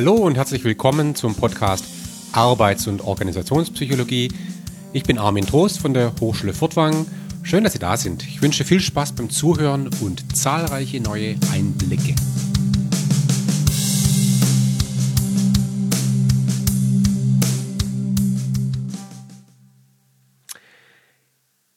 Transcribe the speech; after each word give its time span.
Hallo 0.00 0.14
und 0.14 0.38
herzlich 0.38 0.64
willkommen 0.64 1.14
zum 1.14 1.34
Podcast 1.34 1.84
Arbeits- 2.32 2.86
und 2.86 3.02
Organisationspsychologie. 3.02 4.32
Ich 4.94 5.02
bin 5.02 5.18
Armin 5.18 5.44
Trost 5.44 5.78
von 5.78 5.92
der 5.92 6.14
Hochschule 6.18 6.54
Furtwangen. 6.54 7.04
Schön, 7.42 7.64
dass 7.64 7.74
Sie 7.74 7.78
da 7.78 7.98
sind. 7.98 8.26
Ich 8.26 8.40
wünsche 8.40 8.64
viel 8.64 8.80
Spaß 8.80 9.14
beim 9.14 9.28
Zuhören 9.28 9.90
und 10.00 10.34
zahlreiche 10.34 11.02
neue 11.02 11.34
Einblicke. 11.52 12.14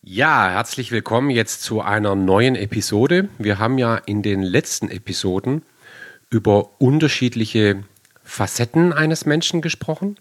Ja, 0.01 0.49
herzlich 0.49 0.93
willkommen 0.93 1.29
jetzt 1.29 1.62
zu 1.62 1.81
einer 1.81 2.15
neuen 2.15 2.55
Episode. 2.55 3.27
Wir 3.37 3.59
haben 3.59 3.77
ja 3.77 3.98
in 3.98 4.21
den 4.21 4.41
letzten 4.41 4.90
Episoden 4.90 5.63
über 6.29 6.79
unterschiedliche 6.79 7.84
Facetten 8.23 8.94
eines 8.94 9.26
Menschen 9.26 9.62
gesprochen, 9.62 10.18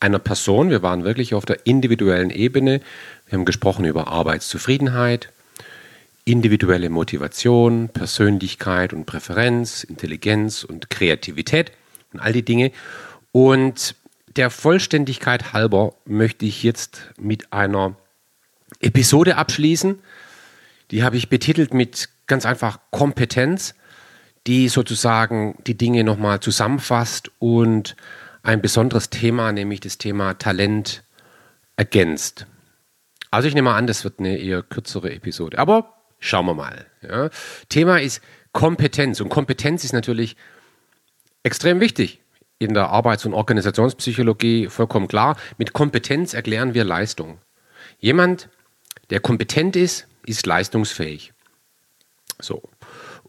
einer 0.00 0.18
Person. 0.18 0.70
Wir 0.70 0.82
waren 0.82 1.04
wirklich 1.04 1.34
auf 1.34 1.46
der 1.46 1.66
individuellen 1.66 2.30
Ebene. 2.30 2.80
Wir 3.26 3.38
haben 3.38 3.44
gesprochen 3.44 3.84
über 3.84 4.08
Arbeitszufriedenheit, 4.08 5.30
individuelle 6.24 6.90
Motivation, 6.90 7.88
Persönlichkeit 7.88 8.92
und 8.92 9.06
Präferenz, 9.06 9.84
Intelligenz 9.84 10.64
und 10.64 10.90
Kreativität 10.90 11.72
und 12.12 12.20
all 12.20 12.32
die 12.32 12.44
Dinge. 12.44 12.72
Und 13.32 13.94
der 14.36 14.50
Vollständigkeit 14.50 15.52
halber 15.52 15.94
möchte 16.04 16.44
ich 16.44 16.62
jetzt 16.62 17.02
mit 17.18 17.52
einer 17.52 17.96
Episode 18.80 19.36
abschließen. 19.36 20.00
Die 20.90 21.02
habe 21.02 21.16
ich 21.16 21.28
betitelt 21.28 21.72
mit 21.72 22.08
ganz 22.26 22.44
einfach 22.46 22.78
Kompetenz 22.90 23.74
die 24.46 24.68
sozusagen 24.68 25.56
die 25.66 25.76
Dinge 25.76 26.04
nochmal 26.04 26.40
zusammenfasst 26.40 27.30
und 27.38 27.96
ein 28.42 28.60
besonderes 28.60 29.10
Thema, 29.10 29.52
nämlich 29.52 29.80
das 29.80 29.98
Thema 29.98 30.34
Talent, 30.34 31.02
ergänzt. 31.76 32.46
Also 33.30 33.48
ich 33.48 33.54
nehme 33.54 33.72
an, 33.72 33.86
das 33.86 34.04
wird 34.04 34.20
eine 34.20 34.36
eher 34.36 34.62
kürzere 34.62 35.12
Episode, 35.12 35.58
aber 35.58 35.94
schauen 36.20 36.46
wir 36.46 36.54
mal. 36.54 36.86
Ja. 37.02 37.30
Thema 37.68 38.00
ist 38.00 38.22
Kompetenz 38.52 39.20
und 39.20 39.28
Kompetenz 39.28 39.82
ist 39.82 39.92
natürlich 39.92 40.36
extrem 41.42 41.80
wichtig 41.80 42.20
in 42.58 42.74
der 42.74 42.90
Arbeits- 42.90 43.24
und 43.26 43.34
Organisationspsychologie, 43.34 44.68
vollkommen 44.68 45.08
klar. 45.08 45.36
Mit 45.58 45.72
Kompetenz 45.72 46.34
erklären 46.34 46.74
wir 46.74 46.84
Leistung. 46.84 47.38
Jemand, 47.98 48.48
der 49.10 49.20
kompetent 49.20 49.76
ist, 49.76 50.06
ist 50.24 50.46
leistungsfähig. 50.46 51.32
So. 52.40 52.62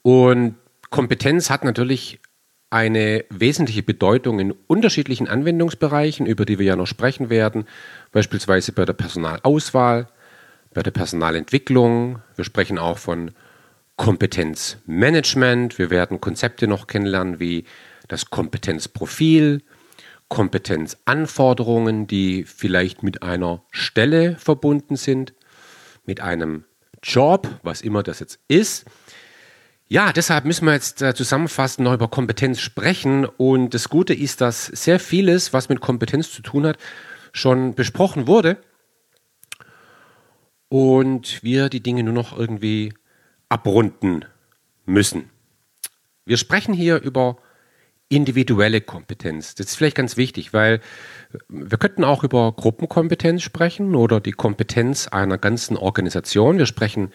Und 0.02 0.56
Kompetenz 0.90 1.50
hat 1.50 1.64
natürlich 1.64 2.20
eine 2.70 3.26
wesentliche 3.30 3.84
Bedeutung 3.84 4.40
in 4.40 4.52
unterschiedlichen 4.52 5.28
Anwendungsbereichen, 5.28 6.26
über 6.26 6.46
die 6.46 6.60
wir 6.60 6.66
ja 6.66 6.76
noch 6.76 6.88
sprechen 6.88 7.30
werden, 7.30 7.66
beispielsweise 8.12 8.72
bei 8.72 8.86
der 8.86 8.94
Personalauswahl, 8.94 10.08
bei 10.74 10.84
der 10.84 10.92
Personalentwicklung. 10.92 12.22
Wir 12.36 12.44
sprechen 12.44 12.78
auch 12.78 12.98
von 12.98 13.32
Kompetenzmanagement. 13.96 15.78
Wir 15.80 15.90
werden 15.90 16.20
Konzepte 16.20 16.68
noch 16.68 16.88
kennenlernen 16.88 17.40
wie 17.40 17.64
das 18.08 18.30
Kompetenzprofil, 18.30 19.62
Kompetenzanforderungen, 20.28 22.08
die 22.08 22.44
vielleicht 22.44 23.04
mit 23.04 23.24
einer 23.24 23.64
Stelle 23.72 24.36
verbunden 24.36 24.96
sind, 24.96 25.34
mit 26.06 26.20
einem 26.20 26.66
Job, 27.02 27.48
was 27.64 27.82
immer 27.82 28.04
das 28.04 28.20
jetzt 28.20 28.40
ist. 28.48 28.86
Ja, 29.88 30.12
deshalb 30.12 30.46
müssen 30.46 30.66
wir 30.66 30.74
jetzt 30.74 31.04
äh, 31.04 31.14
zusammenfassend 31.14 31.86
noch 31.86 31.94
über 31.94 32.08
Kompetenz 32.08 32.60
sprechen. 32.60 33.26
Und 33.26 33.74
das 33.76 33.90
Gute 33.90 34.16
ist, 34.16 34.42
dass 34.42 34.66
sehr 34.66 35.00
vieles, 35.00 35.54
was 35.54 35.70
mit 35.70 35.80
Kompetenz 35.80 36.32
zu 36.32 36.42
tun 36.42 36.66
hat, 36.66 36.78
schon 37.34 37.76
besprochen 37.76 38.26
wurde. 38.28 38.58
Und 40.70 41.44
wir 41.44 41.70
die 41.70 41.82
Dinge 41.82 42.04
nur 42.04 42.14
noch 42.14 42.38
irgendwie 42.38 42.94
abrunden 43.48 44.26
müssen. 44.86 45.30
Wir 46.26 46.38
sprechen 46.38 46.74
hier 46.74 47.00
über 47.02 47.38
individuelle 48.10 48.82
Kompetenz. 48.82 49.56
Das 49.56 49.68
ist 49.68 49.76
vielleicht 49.76 49.98
ganz 49.98 50.18
wichtig, 50.18 50.54
weil 50.54 50.80
wir 51.48 51.78
könnten 51.78 52.04
auch 52.04 52.24
über 52.24 52.52
Gruppenkompetenz 52.52 53.42
sprechen 53.42 53.96
oder 53.96 54.20
die 54.20 54.32
Kompetenz 54.32 55.08
einer 55.08 55.38
ganzen 55.38 55.76
Organisation. 55.78 56.58
Wir 56.58 56.66
sprechen 56.66 57.12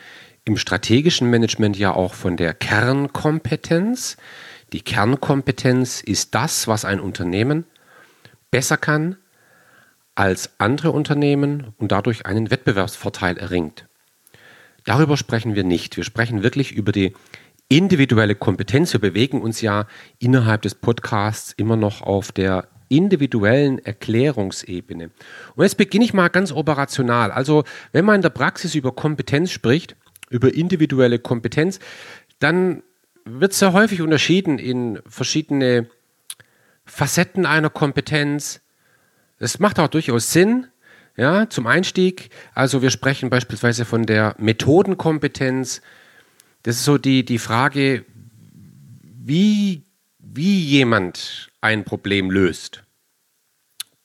im 0.51 0.57
strategischen 0.57 1.31
Management 1.31 1.79
ja 1.79 1.95
auch 1.95 2.13
von 2.13 2.37
der 2.37 2.55
Kernkompetenz. 2.55 4.17
Die 4.73 4.81
Kernkompetenz 4.81 6.01
ist 6.01 6.35
das, 6.35 6.67
was 6.67 6.85
ein 6.85 6.99
Unternehmen 6.99 7.67
besser 8.51 8.77
kann 8.77 9.17
als 10.17 10.51
andere 10.59 10.91
Unternehmen 10.91 11.69
und 11.79 11.93
dadurch 11.93 12.27
einen 12.27 12.51
Wettbewerbsvorteil 12.51 13.39
erringt. 13.39 13.87
Darüber 14.85 15.17
sprechen 15.17 15.55
wir 15.55 15.63
nicht. 15.63 15.97
Wir 15.97 16.03
sprechen 16.03 16.43
wirklich 16.43 16.73
über 16.73 16.91
die 16.91 17.15
individuelle 17.69 18.35
Kompetenz. 18.35 18.93
Wir 18.93 19.01
bewegen 19.01 19.41
uns 19.43 19.61
ja 19.61 19.87
innerhalb 20.19 20.63
des 20.63 20.75
Podcasts 20.75 21.53
immer 21.57 21.77
noch 21.77 22.03
auf 22.03 22.33
der 22.33 22.67
individuellen 22.89 23.79
Erklärungsebene. 23.79 25.11
Und 25.55 25.63
jetzt 25.63 25.77
beginne 25.77 26.05
ich 26.05 26.13
mal 26.13 26.27
ganz 26.27 26.51
operational. 26.51 27.31
Also, 27.31 27.63
wenn 27.93 28.05
man 28.05 28.17
in 28.17 28.23
der 28.23 28.31
Praxis 28.31 28.75
über 28.75 28.91
Kompetenz 28.91 29.53
spricht, 29.53 29.95
über 30.31 30.55
individuelle 30.55 31.19
Kompetenz, 31.19 31.79
dann 32.39 32.83
wird 33.25 33.53
sehr 33.53 33.75
häufig 33.75 34.01
unterschieden 34.01 34.59
in 34.59 35.01
verschiedene 35.07 35.91
Facetten 36.87 37.45
einer 37.45 37.69
Kompetenz. 37.71 38.63
Es 39.39 39.59
macht 39.59 39.79
auch 39.79 39.89
durchaus 39.89 40.33
Sinn, 40.33 40.67
ja, 41.17 41.49
zum 41.51 41.67
Einstieg. 41.67 42.31
Also 42.55 42.81
wir 42.81 42.91
sprechen 42.91 43.29
beispielsweise 43.29 43.85
von 43.85 44.07
der 44.07 44.35
Methodenkompetenz. 44.39 45.83
Das 46.63 46.77
ist 46.77 46.85
so 46.85 46.97
die, 46.97 47.25
die 47.25 47.39
Frage, 47.39 48.05
wie, 49.03 49.85
wie 50.19 50.61
jemand 50.61 51.51
ein 51.61 51.85
Problem 51.85 52.31
löst 52.31 52.85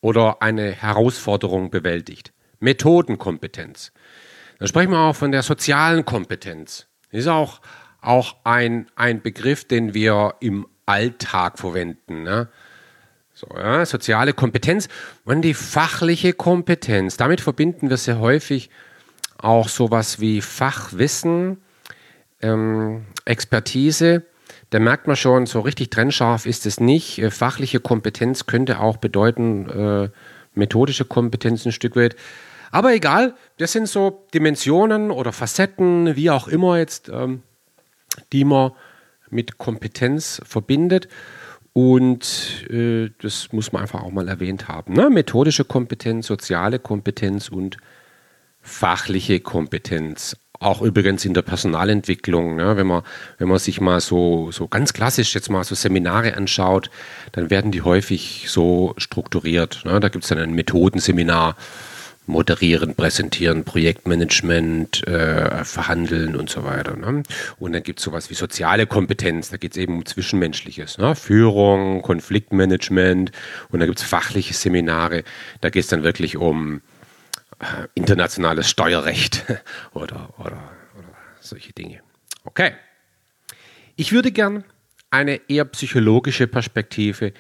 oder 0.02 0.42
eine 0.42 0.72
Herausforderung 0.72 1.72
bewältigt. 1.72 2.34
Methodenkompetenz. 2.60 3.92
Dann 4.60 4.68
sprechen 4.68 4.92
wir 4.92 5.00
auch 5.00 5.16
von 5.16 5.32
der 5.32 5.44
sozialen 5.44 6.06
Kompetenz. 6.06 6.88
Das 7.12 7.22
ist 7.22 7.28
auch, 7.28 7.62
auch 8.02 8.36
ein, 8.44 8.88
ein 8.96 9.22
Begriff, 9.22 9.66
den 9.66 9.94
wir 9.94 10.36
im 10.40 10.68
Alltag 10.86 11.60
verwenden. 11.60 12.24
Ne? 12.24 12.50
So, 13.34 13.48
ja, 13.56 13.86
soziale 13.86 14.34
Kompetenz 14.34 14.88
und 15.26 15.42
die 15.42 15.54
fachliche 15.54 16.34
Kompetenz. 16.34 17.18
Damit 17.18 17.42
verbinden 17.42 17.90
wir 17.90 17.98
sehr 17.98 18.20
häufig 18.20 18.70
auch 19.38 19.68
sowas 19.68 20.20
wie 20.20 20.42
Fachwissen, 20.42 21.58
ähm, 22.42 23.06
Expertise. 23.26 24.24
Da 24.70 24.80
merkt 24.80 25.08
man 25.08 25.16
schon, 25.16 25.46
so 25.46 25.60
richtig 25.60 25.90
trennscharf 25.90 26.46
ist 26.46 26.66
es 26.66 26.80
nicht. 26.80 27.20
Äh, 27.20 27.30
fachliche 27.32 27.80
Kompetenz 27.80 28.46
könnte 28.46 28.80
auch 28.80 28.98
bedeuten, 28.98 29.70
äh, 29.70 30.10
methodische 30.54 31.06
Kompetenz 31.06 31.66
ein 31.66 31.72
Stück 31.72 31.96
weit. 31.96 32.16
Aber 32.76 32.94
egal, 32.94 33.36
das 33.56 33.72
sind 33.72 33.88
so 33.88 34.26
Dimensionen 34.34 35.10
oder 35.10 35.32
Facetten, 35.32 36.18
wie 36.18 36.30
auch 36.30 36.50
immer 36.50 36.78
jetzt, 36.78 37.08
ähm, 37.08 37.42
die 38.34 38.44
man 38.44 38.74
mit 39.30 39.58
Kompetenz 39.58 40.42
verbindet. 40.46 41.08
Und 41.72 42.66
äh, 42.70 43.12
das 43.22 43.54
muss 43.54 43.72
man 43.72 43.84
einfach 43.84 44.04
auch 44.04 44.12
mal 44.12 44.28
erwähnt 44.28 44.68
haben. 44.68 44.92
Ne? 44.92 45.10
Methodische 45.10 45.64
Kompetenz, 45.64 46.28
soziale 46.28 46.78
Kompetenz 46.78 47.48
und 47.48 47.78
fachliche 48.62 49.40
Kompetenz. 49.40 50.36
Auch 50.60 50.82
übrigens 50.82 51.24
in 51.24 51.34
der 51.34 51.44
Personalentwicklung, 51.44 52.58
ne? 52.58 52.76
wenn, 52.76 52.88
man, 52.88 53.04
wenn 53.38 53.48
man 53.48 53.60
sich 53.60 53.80
mal 53.80 54.02
so, 54.02 54.52
so 54.52 54.68
ganz 54.68 54.92
klassisch 54.92 55.34
jetzt 55.34 55.50
mal 55.50 55.64
so 55.64 55.76
Seminare 55.76 56.36
anschaut, 56.36 56.90
dann 57.32 57.50
werden 57.50 57.72
die 57.72 57.84
häufig 57.84 58.48
so 58.50 58.94
strukturiert. 58.98 59.84
Ne? 59.86 60.02
Da 60.02 60.10
gibt 60.10 60.26
es 60.26 60.30
dann 60.30 60.40
ein 60.40 60.54
Methodenseminar 60.54 61.56
moderieren, 62.28 62.96
präsentieren, 62.96 63.64
Projektmanagement, 63.64 65.08
äh, 65.08 65.64
verhandeln 65.64 66.36
und 66.36 66.50
so 66.50 66.64
weiter. 66.64 66.96
Ne? 66.96 67.24
Und 67.60 67.74
dann 67.74 67.84
gibt 67.84 68.00
es 68.00 68.06
sowas 68.06 68.30
wie 68.30 68.34
soziale 68.34 68.88
Kompetenz, 68.88 69.50
da 69.50 69.58
geht 69.58 69.72
es 69.72 69.78
eben 69.78 69.96
um 69.96 70.06
Zwischenmenschliches, 70.06 70.98
ne? 70.98 71.16
Führung, 71.16 72.02
Konfliktmanagement 72.02 73.32
und 73.70 73.80
da 73.80 73.86
gibt 73.86 74.00
es 74.00 74.04
fachliche 74.06 74.54
Seminare, 74.54 75.24
da 75.62 75.70
geht 75.70 75.84
es 75.84 75.90
dann 75.90 76.04
wirklich 76.04 76.38
um 76.38 76.82
äh, 77.60 77.88
internationales 77.94 78.70
Steuerrecht 78.70 79.46
oder, 79.94 80.34
oder, 80.38 80.72
oder 80.98 81.16
solche 81.40 81.74
Dinge. 81.74 82.02
Okay. 82.44 82.74
Ich 83.96 84.12
würde 84.12 84.32
gern 84.32 84.66
eine 85.10 85.40
eher 85.48 85.66
psychologische 85.66 86.48
Perspektive 86.48 87.32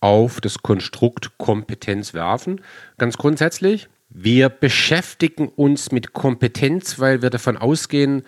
auf 0.00 0.40
das 0.40 0.58
Konstrukt 0.58 1.38
Kompetenz 1.38 2.12
werfen. 2.12 2.60
Ganz 2.98 3.16
grundsätzlich, 3.16 3.88
wir 4.14 4.48
beschäftigen 4.50 5.48
uns 5.48 5.90
mit 5.90 6.12
Kompetenz, 6.12 6.98
weil 6.98 7.22
wir 7.22 7.30
davon 7.30 7.56
ausgehen, 7.56 8.24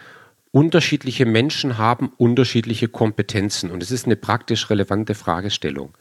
unterschiedliche 0.51 1.27
Menschen 1.27 1.79
haben 1.79 2.13
unterschiedliche 2.17 2.89
Kompetenzen. 2.89 3.71
Und 3.71 3.83
es 3.83 3.91
ist 3.91 4.07
eine 4.07 4.17
praktisch 4.17 4.71
relevante 4.71 5.15
Fragestellung. 5.15 5.93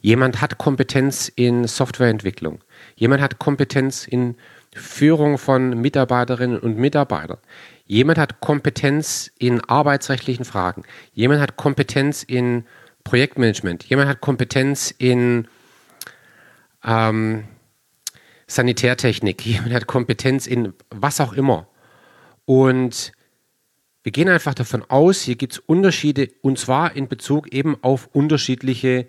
Jemand 0.00 0.40
hat 0.40 0.58
Kompetenz 0.58 1.32
in 1.34 1.66
Softwareentwicklung. 1.66 2.60
Jemand 2.94 3.22
hat 3.22 3.38
Kompetenz 3.38 4.06
in 4.06 4.36
Führung 4.72 5.38
von 5.38 5.80
Mitarbeiterinnen 5.80 6.58
und 6.58 6.76
Mitarbeitern. 6.76 7.38
Jemand 7.86 8.18
hat 8.18 8.40
Kompetenz 8.40 9.30
in 9.38 9.60
arbeitsrechtlichen 9.60 10.44
Fragen. 10.44 10.82
Jemand 11.14 11.40
hat 11.40 11.56
Kompetenz 11.56 12.22
in 12.22 12.64
Projektmanagement. 13.02 13.84
Jemand 13.84 14.08
hat 14.08 14.20
Kompetenz 14.20 14.94
in 14.96 15.48
ähm, 16.84 17.44
Sanitärtechnik. 18.46 19.44
Jemand 19.44 19.72
hat 19.72 19.86
Kompetenz 19.86 20.46
in 20.46 20.72
was 20.90 21.20
auch 21.20 21.32
immer. 21.32 21.68
Und 22.44 23.12
wir 24.02 24.12
gehen 24.12 24.28
einfach 24.28 24.54
davon 24.54 24.84
aus, 24.88 25.22
hier 25.22 25.34
gibt 25.34 25.54
es 25.54 25.58
Unterschiede 25.58 26.28
und 26.40 26.58
zwar 26.58 26.94
in 26.94 27.08
Bezug 27.08 27.52
eben 27.52 27.76
auf 27.82 28.08
unterschiedliche 28.12 29.08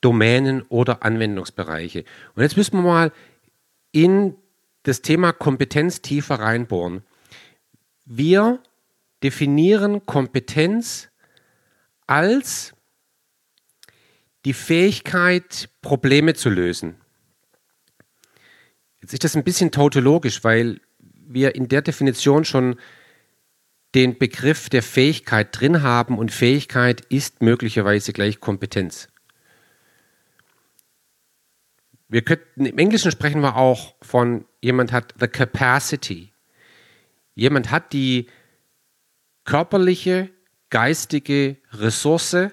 Domänen 0.00 0.62
oder 0.68 1.02
Anwendungsbereiche. 1.02 2.04
Und 2.34 2.42
jetzt 2.42 2.56
müssen 2.56 2.76
wir 2.76 2.82
mal 2.82 3.12
in 3.90 4.36
das 4.84 5.02
Thema 5.02 5.32
Kompetenz 5.32 6.00
tiefer 6.00 6.36
reinbohren. 6.36 7.02
Wir 8.04 8.62
definieren 9.22 10.06
Kompetenz 10.06 11.08
als 12.06 12.72
die 14.44 14.54
Fähigkeit, 14.54 15.68
Probleme 15.82 16.34
zu 16.34 16.48
lösen. 16.50 16.99
Jetzt 19.00 19.12
ist 19.14 19.24
das 19.24 19.36
ein 19.36 19.44
bisschen 19.44 19.70
tautologisch, 19.70 20.44
weil 20.44 20.80
wir 20.98 21.54
in 21.54 21.68
der 21.68 21.82
Definition 21.82 22.44
schon 22.44 22.76
den 23.94 24.18
Begriff 24.18 24.68
der 24.68 24.82
Fähigkeit 24.82 25.48
drin 25.58 25.82
haben 25.82 26.18
und 26.18 26.32
Fähigkeit 26.32 27.00
ist 27.02 27.42
möglicherweise 27.42 28.12
gleich 28.12 28.40
Kompetenz. 28.40 29.08
Wir 32.08 32.22
könnten, 32.22 32.66
im 32.66 32.78
Englischen 32.78 33.10
sprechen 33.10 33.40
wir 33.40 33.56
auch 33.56 33.94
von 34.02 34.44
jemand 34.60 34.92
hat 34.92 35.14
the 35.18 35.28
capacity. 35.28 36.32
Jemand 37.34 37.70
hat 37.70 37.92
die 37.92 38.26
körperliche, 39.44 40.30
geistige 40.70 41.56
Ressource, 41.72 42.50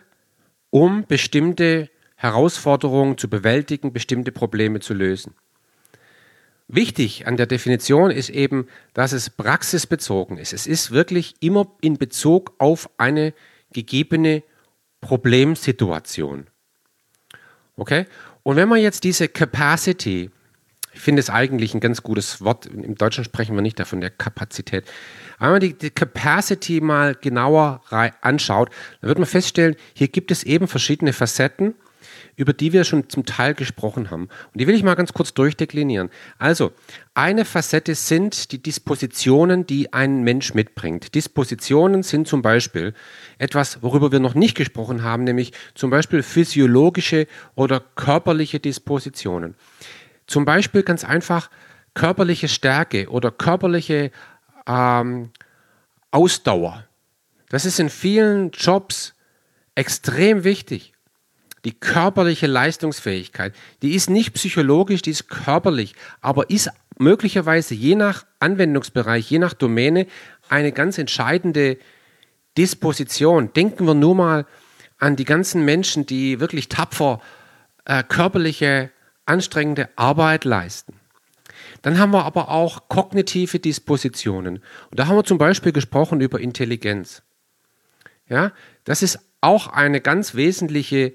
um 0.69 1.05
bestimmte 1.07 1.89
Herausforderungen 2.15 3.17
zu 3.17 3.29
bewältigen, 3.29 3.93
bestimmte 3.93 4.31
Probleme 4.31 4.79
zu 4.79 4.93
lösen. 4.93 5.35
Wichtig 6.67 7.27
an 7.27 7.37
der 7.37 7.45
Definition 7.45 8.11
ist 8.11 8.29
eben, 8.29 8.67
dass 8.93 9.13
es 9.13 9.29
praxisbezogen 9.29 10.37
ist. 10.37 10.51
Es 10.51 10.67
ist 10.67 10.91
wirklich 10.91 11.35
immer 11.39 11.71
in 11.79 11.97
Bezug 11.97 12.53
auf 12.57 12.89
eine 12.97 13.33
gegebene 13.71 14.43
Problemsituation. 14.99 16.47
Okay? 17.77 18.05
Und 18.43 18.57
wenn 18.57 18.67
man 18.67 18.79
jetzt 18.79 19.05
diese 19.05 19.29
Capacity, 19.29 20.29
ich 20.91 20.99
finde 20.99 21.21
es 21.21 21.29
eigentlich 21.29 21.73
ein 21.73 21.79
ganz 21.79 22.03
gutes 22.03 22.41
Wort, 22.41 22.65
im 22.65 22.95
Deutschen 22.95 23.23
sprechen 23.23 23.55
wir 23.55 23.61
nicht 23.61 23.79
davon, 23.79 24.01
der 24.01 24.09
Kapazität. 24.09 24.85
Wenn 25.39 25.51
man 25.51 25.59
die, 25.61 25.77
die 25.77 25.91
Capacity 25.91 26.81
mal 26.81 27.15
genauer 27.15 27.81
anschaut, 28.21 28.71
dann 28.99 29.07
wird 29.07 29.19
man 29.19 29.27
feststellen, 29.27 29.75
hier 29.93 30.09
gibt 30.09 30.31
es 30.31 30.43
eben 30.43 30.67
verschiedene 30.67 31.13
Facetten 31.13 31.75
über 32.37 32.53
die 32.53 32.71
wir 32.71 32.83
schon 32.83 33.09
zum 33.09 33.25
Teil 33.25 33.55
gesprochen 33.55 34.11
haben. 34.11 34.29
Und 34.53 34.61
die 34.61 34.67
will 34.67 34.75
ich 34.75 34.83
mal 34.83 34.95
ganz 34.95 35.11
kurz 35.11 35.33
durchdeklinieren. 35.33 36.09
Also, 36.37 36.71
eine 37.15 37.45
Facette 37.45 37.95
sind 37.95 38.51
die 38.51 38.61
Dispositionen, 38.61 39.65
die 39.65 39.91
ein 39.91 40.23
Mensch 40.23 40.53
mitbringt. 40.53 41.15
Dispositionen 41.15 42.03
sind 42.03 42.27
zum 42.27 42.43
Beispiel 42.43 42.93
etwas, 43.39 43.81
worüber 43.81 44.11
wir 44.11 44.19
noch 44.19 44.35
nicht 44.35 44.55
gesprochen 44.55 45.01
haben, 45.03 45.23
nämlich 45.23 45.51
zum 45.73 45.89
Beispiel 45.89 46.21
physiologische 46.21 47.27
oder 47.55 47.81
körperliche 47.95 48.59
Dispositionen. 48.59 49.55
Zum 50.27 50.45
Beispiel 50.45 50.83
ganz 50.83 51.03
einfach 51.03 51.49
körperliche 51.95 52.47
Stärke 52.47 53.09
oder 53.09 53.31
körperliche 53.31 54.11
ähm, 54.67 55.31
Ausdauer. 56.11 56.83
Das 57.49 57.65
ist 57.65 57.79
in 57.79 57.89
vielen 57.89 58.51
Jobs 58.51 59.15
extrem 59.73 60.43
wichtig 60.43 60.93
die 61.67 61.77
körperliche 61.77 62.47
Leistungsfähigkeit, 62.47 63.53
die 63.81 63.93
ist 63.93 64.09
nicht 64.09 64.33
psychologisch, 64.35 65.01
die 65.01 65.09
ist 65.11 65.27
körperlich, 65.27 65.95
aber 66.21 66.49
ist 66.49 66.69
möglicherweise 66.97 67.75
je 67.75 67.95
nach 67.95 68.25
Anwendungsbereich, 68.39 69.29
je 69.29 69.37
nach 69.39 69.53
Domäne 69.53 70.07
eine 70.47 70.71
ganz 70.71 70.97
entscheidende 70.97 71.77
Disposition. 72.57 73.51
Denken 73.51 73.85
wir 73.85 73.95
nur 73.95 74.15
mal 74.15 74.45
an 74.97 75.17
die 75.17 75.25
ganzen 75.25 75.65
Menschen, 75.65 76.05
die 76.05 76.39
wirklich 76.39 76.69
tapfer 76.69 77.19
äh, 77.83 78.01
körperliche, 78.01 78.89
anstrengende 79.25 79.89
Arbeit 79.97 80.45
leisten. 80.45 80.93
Dann 81.81 81.99
haben 81.99 82.13
wir 82.13 82.23
aber 82.23 82.47
auch 82.47 82.87
kognitive 82.87 83.59
Dispositionen. 83.59 84.63
Und 84.89 84.99
da 84.99 85.07
haben 85.07 85.17
wir 85.17 85.25
zum 85.25 85.37
Beispiel 85.37 85.73
gesprochen 85.73 86.21
über 86.21 86.39
Intelligenz. 86.39 87.23
Ja, 88.29 88.53
das 88.85 89.03
ist 89.03 89.19
auch 89.41 89.67
eine 89.67 89.99
ganz 89.99 90.33
wesentliche 90.33 91.13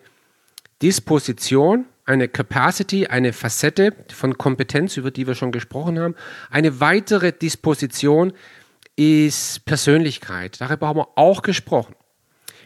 Disposition, 0.82 1.86
eine 2.04 2.28
Capacity, 2.28 3.06
eine 3.06 3.32
Facette 3.32 3.94
von 4.12 4.36
Kompetenz, 4.36 4.96
über 4.96 5.12
die 5.12 5.26
wir 5.26 5.36
schon 5.36 5.52
gesprochen 5.52 5.98
haben. 5.98 6.16
Eine 6.50 6.80
weitere 6.80 7.32
Disposition 7.32 8.32
ist 8.96 9.64
Persönlichkeit. 9.64 10.60
Darüber 10.60 10.88
haben 10.88 10.98
wir 10.98 11.08
auch 11.16 11.42
gesprochen. 11.42 11.94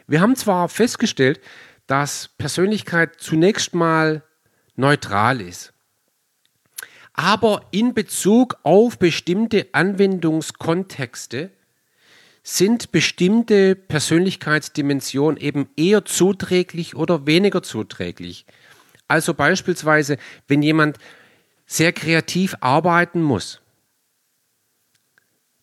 Wir 0.07 0.21
haben 0.21 0.35
zwar 0.35 0.69
festgestellt, 0.69 1.41
dass 1.87 2.31
Persönlichkeit 2.39 3.21
zunächst 3.21 3.75
mal 3.75 4.23
neutral 4.77 5.41
ist, 5.41 5.73
aber 7.13 7.63
in 7.71 7.95
Bezug 7.95 8.57
auf 8.63 8.99
bestimmte 8.99 9.69
Anwendungskontexte 9.73 11.51
sind 12.49 12.93
bestimmte 12.93 13.75
Persönlichkeitsdimensionen 13.75 15.37
eben 15.37 15.69
eher 15.77 16.05
zuträglich 16.05 16.95
oder 16.95 17.27
weniger 17.27 17.61
zuträglich. 17.65 18.47
Also 19.09 19.35
beispielsweise, 19.35 20.17
wenn 20.47 20.63
jemand 20.63 20.99
sehr 21.67 21.93
kreativ 21.93 22.55
arbeiten 22.61 23.21
muss, 23.21 23.61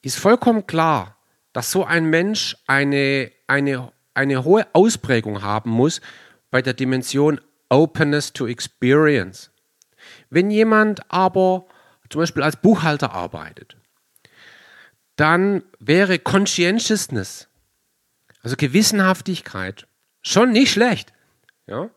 ist 0.02 0.20
vollkommen 0.20 0.68
klar, 0.68 1.16
dass 1.54 1.72
so 1.72 1.86
ein 1.86 2.08
Mensch 2.10 2.58
eine, 2.68 3.32
eine, 3.48 3.94
eine 4.14 4.44
hohe 4.44 4.68
Ausprägung 4.74 5.42
haben 5.42 5.70
muss 5.70 6.02
bei 6.52 6.62
der 6.62 6.74
Dimension 6.74 7.40
Openness 7.70 8.34
to 8.34 8.46
Experience. 8.46 9.52
Wenn 10.30 10.52
jemand 10.52 11.10
aber 11.10 11.66
zum 12.10 12.20
Beispiel 12.20 12.44
als 12.44 12.58
Buchhalter 12.58 13.14
arbeitet 13.14 13.78
dann 15.16 15.64
wäre 15.80 16.20
Conscientiousness, 16.20 17.48
also 18.42 18.56
Gewissenhaftigkeit, 18.56 19.88
schon 20.22 20.52
nicht 20.52 20.72
schlecht. 20.72 21.14
Ja? 21.68 21.90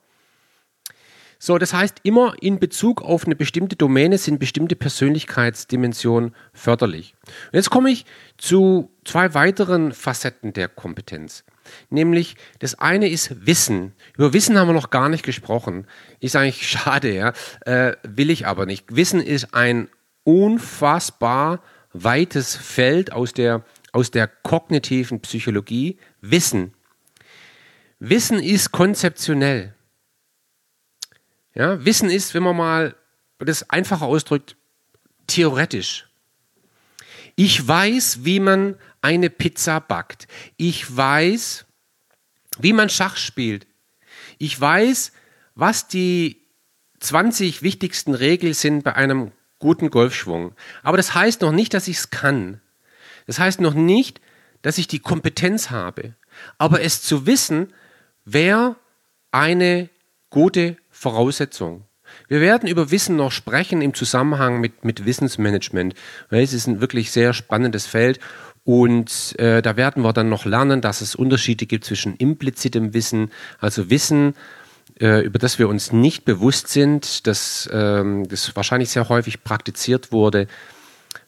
So, 1.39 1.59
das 1.59 1.75
heißt, 1.75 1.99
immer 2.03 2.35
in 2.41 2.59
Bezug 2.59 3.03
auf 3.03 3.27
eine 3.27 3.37
bestimmte 3.37 3.77
Domäne 3.77 4.17
sind 4.19 4.39
bestimmte 4.39 4.75
Persönlichkeitsdimensionen 4.75 6.35
förderlich. 6.53 7.15
Und 7.27 7.55
jetzt 7.55 7.71
komme 7.71 7.91
ich 7.91 8.07
zu 8.39 8.91
zwei 9.05 9.35
weiteren 9.35 9.93
Facetten 9.93 10.55
der 10.55 10.69
Kompetenz. 10.69 11.45
Nämlich, 11.91 12.37
das 12.61 12.79
eine 12.79 13.09
ist 13.09 13.47
Wissen. 13.47 13.93
Über 14.17 14.33
Wissen 14.33 14.59
haben 14.59 14.69
wir 14.69 14.75
noch 14.75 14.91
gar 14.91 15.09
nicht 15.09 15.25
gesprochen. 15.25 15.87
Ist 16.21 16.37
eigentlich 16.37 16.69
schade, 16.69 17.15
ja. 17.15 17.33
Äh, 17.67 17.97
will 18.03 18.31
ich 18.31 18.47
aber 18.47 18.67
nicht. 18.67 18.95
Wissen 18.95 19.21
ist 19.21 19.53
ein 19.53 19.89
unfassbar 20.25 21.63
weites 22.05 22.57
Feld 22.57 23.13
aus 23.13 23.33
der, 23.33 23.65
aus 23.93 24.11
der 24.11 24.29
kognitiven 24.29 25.21
Psychologie. 25.21 25.99
Wissen. 26.21 26.75
Wissen 27.99 28.41
ist 28.41 28.73
konzeptionell. 28.73 29.75
Ja, 31.55 31.85
Wissen 31.85 32.11
ist, 32.11 32.35
wenn 32.35 32.43
man 32.43 32.57
mal 32.57 32.97
das 33.39 33.71
einfacher 33.71 34.07
ausdrückt, 34.07 34.57
theoretisch. 35.27 36.09
Ich 37.35 37.67
weiß, 37.67 38.25
wie 38.25 38.41
man 38.41 38.77
eine 39.03 39.31
Pizza 39.31 39.81
backt. 39.81 40.27
Ich 40.57 40.95
weiß, 40.95 41.67
wie 42.59 42.73
man 42.73 42.89
Schach 42.89 43.17
spielt. 43.17 43.67
Ich 44.39 44.59
weiß, 44.59 45.13
was 45.55 45.89
die 45.89 46.43
20 47.01 47.63
wichtigsten 47.63 48.15
Regeln 48.15 48.55
sind 48.55 48.85
bei 48.85 48.95
einem 48.95 49.33
guten 49.59 49.91
Golfschwung. 49.91 50.53
Aber 50.83 50.97
das 50.97 51.15
heißt 51.15 51.43
noch 51.43 51.53
nicht, 51.53 51.75
dass 51.75 51.89
ich 51.89 51.99
es 51.99 52.11
kann. 52.11 52.61
Das 53.27 53.39
heißt 53.39 53.61
noch 53.61 53.75
nicht, 53.75 54.21
dass 54.63 54.79
ich 54.79 54.89
die 54.89 54.99
Kompetenz 54.99 55.71
habe. 55.71 56.15
Aber 56.59 56.83
es 56.83 57.03
zu 57.03 57.27
wissen, 57.27 57.73
wäre 58.25 58.77
eine 59.31 59.89
gute 60.31 60.77
Voraussetzung. 60.91 61.85
Wir 62.29 62.41
werden 62.41 62.69
über 62.69 62.91
Wissen 62.91 63.17
noch 63.17 63.33
sprechen 63.33 63.83
im 63.83 63.95
Zusammenhang 63.95 64.61
mit, 64.61 64.85
mit 64.85 65.05
Wissensmanagement. 65.05 65.95
Es 66.31 66.53
ist 66.53 66.67
ein 66.67 66.81
wirklich 66.81 67.11
sehr 67.11 67.33
spannendes 67.33 67.87
Feld 67.87 68.21
und 68.65 69.39
äh, 69.39 69.63
da 69.63 69.77
werden 69.77 70.03
wir 70.03 70.13
dann 70.13 70.29
noch 70.29 70.45
lernen, 70.45 70.81
dass 70.81 71.01
es 71.01 71.15
Unterschiede 71.15 71.67
gibt 71.67 71.85
zwischen 71.85 72.17
implizitem 72.17 72.95
Wissen, 72.95 73.31
also 73.61 73.91
Wissen, 73.91 74.35
äh, 75.01 75.21
über 75.21 75.39
das 75.39 75.59
wir 75.59 75.69
uns 75.69 75.93
nicht 75.93 76.25
bewusst 76.25 76.69
sind, 76.69 77.27
dass 77.27 77.69
ähm, 77.73 78.27
das 78.29 78.55
wahrscheinlich 78.57 78.91
sehr 78.91 79.09
häufig 79.09 79.45
praktiziert 79.45 80.13
wurde, 80.13 80.47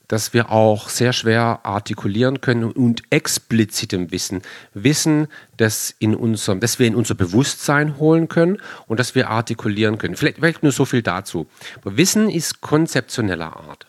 dass 0.09 0.33
wir 0.33 0.51
auch 0.51 0.89
sehr 0.89 1.13
schwer 1.13 1.59
artikulieren 1.63 2.41
können 2.41 2.63
und 2.63 3.03
explizitem 3.11 4.11
Wissen. 4.11 4.41
Wissen, 4.73 5.27
das, 5.55 5.95
in 5.99 6.15
unserem, 6.15 6.59
das 6.59 6.79
wir 6.79 6.87
in 6.87 6.95
unser 6.95 7.13
Bewusstsein 7.13 7.99
holen 7.99 8.27
können 8.27 8.57
und 8.87 8.99
das 8.99 9.13
wir 9.13 9.29
artikulieren 9.29 9.99
können. 9.99 10.15
Vielleicht, 10.15 10.37
vielleicht 10.37 10.63
nur 10.63 10.71
so 10.71 10.85
viel 10.85 11.03
dazu. 11.03 11.47
Aber 11.81 11.95
Wissen 11.95 12.29
ist 12.29 12.61
konzeptioneller 12.61 13.55
Art. 13.55 13.85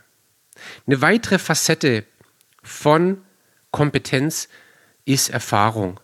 Eine 0.86 1.00
weitere 1.00 1.38
Facette 1.38 2.04
von 2.62 3.22
Kompetenz 3.70 4.48
ist 5.06 5.30
Erfahrung. 5.30 6.00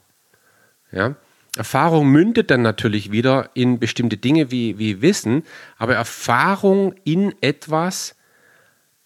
Ja? 0.92 1.16
Erfahrung 1.56 2.08
mündet 2.08 2.50
dann 2.50 2.62
natürlich 2.62 3.10
wieder 3.10 3.50
in 3.54 3.78
bestimmte 3.78 4.16
Dinge 4.16 4.50
wie, 4.50 4.78
wie 4.78 5.02
Wissen, 5.02 5.42
aber 5.78 5.94
Erfahrung 5.94 6.94
in 7.04 7.34
etwas 7.40 8.16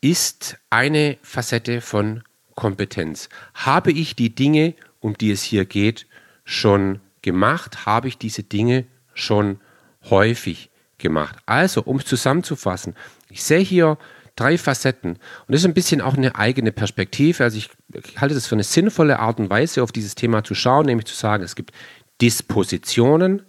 ist 0.01 0.59
eine 0.71 1.19
Facette 1.23 1.81
von 1.81 2.23
Kompetenz. 2.55 3.29
Habe 3.55 3.93
ich 3.93 4.17
die 4.17 4.35
Dinge, 4.35 4.75
um 4.99 5.17
die 5.17 5.31
es 5.31 5.43
hier 5.43 5.65
geht, 5.65 6.07
schon 6.45 7.01
gemacht? 7.23 7.87
Habe 7.87 8.09
ich 8.09 8.19
diese 8.19 8.43
Dinge 8.43 8.87
schon 9.15 9.61
häufig 10.09 10.71
gemacht? 10.99 11.37
Also, 11.47 11.83
um 11.83 11.99
es 11.99 12.05
zusammenzufassen, 12.07 12.95
ich 13.29 13.43
sehe 13.43 13.61
hier 13.61 13.99
drei 14.37 14.57
Facetten 14.57 15.13
und 15.13 15.21
das 15.49 15.61
ist 15.61 15.67
ein 15.67 15.75
bisschen 15.75 16.01
auch 16.01 16.17
eine 16.17 16.35
eigene 16.37 16.73
Perspektive. 16.73 17.45
Also 17.45 17.59
ich, 17.59 17.69
ich 17.93 18.21
halte 18.21 18.35
das 18.35 18.47
für 18.47 18.55
eine 18.55 18.65
sinnvolle 18.65 19.19
Art 19.19 19.39
und 19.39 19.51
Weise, 19.51 19.83
auf 19.83 19.93
dieses 19.93 20.15
Thema 20.15 20.43
zu 20.45 20.55
schauen, 20.55 20.87
nämlich 20.87 21.07
zu 21.07 21.15
sagen, 21.15 21.45
es 21.45 21.57
gibt 21.57 21.73
Dispositionen, 22.21 23.43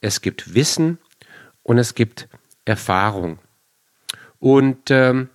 es 0.00 0.20
gibt 0.20 0.54
Wissen 0.54 0.98
und 1.62 1.78
es 1.78 1.94
gibt 1.94 2.28
Erfahrung. 2.64 3.38
Und 4.38 4.90
ähm, 4.90 5.30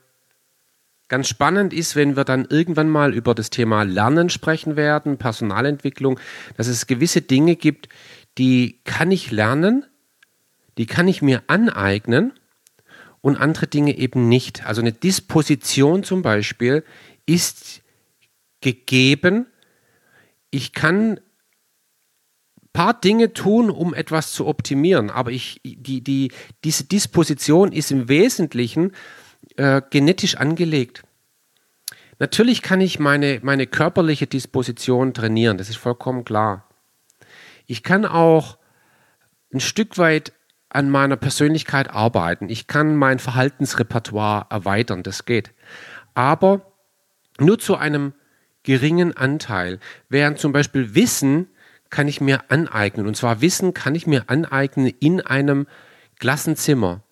Ganz 1.14 1.28
spannend 1.28 1.74
ist, 1.74 1.96
wenn 1.96 2.16
wir 2.16 2.24
dann 2.24 2.48
irgendwann 2.50 2.90
mal 2.90 3.14
über 3.14 3.36
das 3.36 3.52
Thema 3.52 3.84
Lernen 3.84 4.32
sprechen 4.32 4.76
werden, 4.76 5.18
Personalentwicklung, 5.18 6.20
dass 6.58 6.66
es 6.66 6.88
gewisse 6.88 7.22
Dinge 7.22 7.56
gibt, 7.56 7.88
die 8.40 8.80
kann 8.84 9.12
ich 9.12 9.30
lernen, 9.30 9.86
die 10.80 10.88
kann 10.88 11.08
ich 11.08 11.22
mir 11.22 11.44
aneignen 11.46 12.34
und 13.22 13.36
andere 13.38 13.68
Dinge 13.68 13.96
eben 13.96 14.28
nicht. 14.28 14.66
Also 14.66 14.82
eine 14.82 14.92
Disposition 14.92 16.04
zum 16.04 16.24
Beispiel 16.24 16.84
ist 17.28 17.84
gegeben. 18.62 19.46
Ich 20.50 20.74
kann 20.74 21.20
paar 22.74 23.00
Dinge 23.00 23.34
tun, 23.34 23.70
um 23.70 23.94
etwas 23.94 24.34
zu 24.34 24.48
optimieren, 24.48 25.10
aber 25.10 25.32
ich, 25.32 25.62
die, 25.64 26.02
die, 26.02 26.32
diese 26.64 26.84
Disposition 26.86 27.72
ist 27.72 27.92
im 27.92 28.10
Wesentlichen 28.10 28.92
äh, 29.58 29.82
genetisch 29.90 30.36
angelegt. 30.36 31.04
Natürlich 32.20 32.62
kann 32.62 32.82
ich 32.82 33.00
meine, 33.00 33.40
meine 33.44 33.68
körperliche 33.68 34.28
Disposition 34.28 35.14
trainieren, 35.14 35.58
das 35.58 35.70
ist 35.70 35.78
vollkommen 35.78 36.26
klar. 36.26 36.68
Ich 37.68 37.84
kann 37.84 38.06
auch 38.06 38.58
ein 39.54 39.60
Stück 39.60 39.98
weit 39.98 40.34
an 40.70 40.90
meiner 40.90 41.18
Persönlichkeit 41.18 41.90
arbeiten. 41.92 42.50
Ich 42.50 42.66
kann 42.66 42.96
mein 42.96 43.20
Verhaltensrepertoire 43.20 44.48
erweitern, 44.50 45.04
das 45.04 45.26
geht. 45.26 45.52
Aber 46.16 46.74
nur 47.40 47.60
zu 47.60 47.76
einem 47.78 48.14
geringen 48.64 49.16
Anteil. 49.16 49.80
Während 50.10 50.40
zum 50.40 50.52
Beispiel 50.52 50.96
Wissen 50.96 51.48
kann 51.94 52.08
ich 52.08 52.22
mir 52.22 52.50
aneignen. 52.50 53.06
Und 53.06 53.16
zwar 53.16 53.40
Wissen 53.42 53.76
kann 53.76 53.94
ich 53.94 54.08
mir 54.08 54.24
aneignen 54.26 54.92
in 55.00 55.22
einem 55.22 55.68
Klassenzimmer 56.20 57.04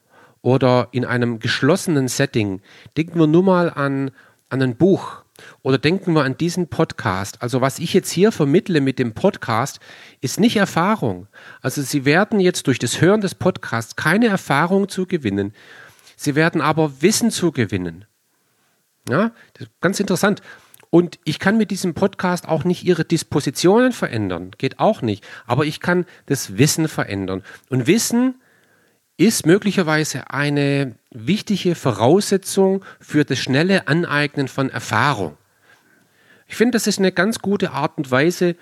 oder 0.41 0.87
in 0.91 1.05
einem 1.05 1.37
geschlossenen 1.37 2.07
Setting. 2.07 2.61
Denken 2.97 3.19
wir 3.19 3.27
nur 3.27 3.43
mal 3.43 3.69
an, 3.69 4.09
an 4.49 4.59
ein 4.63 4.75
Buch 4.75 5.21
oder 5.61 5.77
denken 5.77 6.13
wir 6.13 6.23
an 6.23 6.35
diesen 6.35 6.67
Podcast. 6.67 7.43
Also 7.43 7.61
was 7.61 7.77
ich 7.77 7.93
jetzt 7.93 8.09
hier 8.09 8.31
vermittle 8.31 8.81
mit 8.81 8.97
dem 8.97 9.13
Podcast, 9.13 9.79
ist 10.19 10.39
nicht 10.39 10.57
Erfahrung. 10.57 11.27
Also 11.61 11.83
Sie 11.83 12.03
werden 12.03 12.39
jetzt 12.39 12.65
durch 12.65 12.79
das 12.79 12.99
Hören 13.01 13.21
des 13.21 13.35
Podcasts 13.35 13.95
keine 13.95 14.29
Erfahrung 14.29 14.89
zu 14.89 15.05
gewinnen. 15.05 15.53
Sie 16.15 16.33
werden 16.33 16.59
aber 16.59 17.03
Wissen 17.03 17.29
zu 17.29 17.51
gewinnen. 17.51 18.05
Ja, 19.07 19.31
ganz 19.79 19.99
interessant. 19.99 20.41
Und 20.91 21.19
ich 21.23 21.39
kann 21.39 21.57
mit 21.57 21.71
diesem 21.71 21.93
Podcast 21.93 22.47
auch 22.47 22.65
nicht 22.65 22.83
Ihre 22.83 23.05
Dispositionen 23.05 23.93
verändern. 23.93 24.51
Geht 24.57 24.77
auch 24.77 25.01
nicht. 25.01 25.25
Aber 25.47 25.65
ich 25.65 25.79
kann 25.79 26.05
das 26.25 26.57
Wissen 26.57 26.89
verändern. 26.89 27.43
Und 27.69 27.87
Wissen 27.87 28.35
ist 29.15 29.45
möglicherweise 29.45 30.29
eine 30.31 30.95
wichtige 31.09 31.75
Voraussetzung 31.75 32.83
für 32.99 33.23
das 33.23 33.39
schnelle 33.39 33.87
Aneignen 33.87 34.49
von 34.49 34.69
Erfahrung. 34.69 35.37
Ich 36.45 36.57
finde, 36.57 36.75
das 36.75 36.87
ist 36.87 36.99
eine 36.99 37.13
ganz 37.13 37.39
gute 37.39 37.71
Art 37.71 37.97
und 37.97 38.11
Weise, 38.11 38.57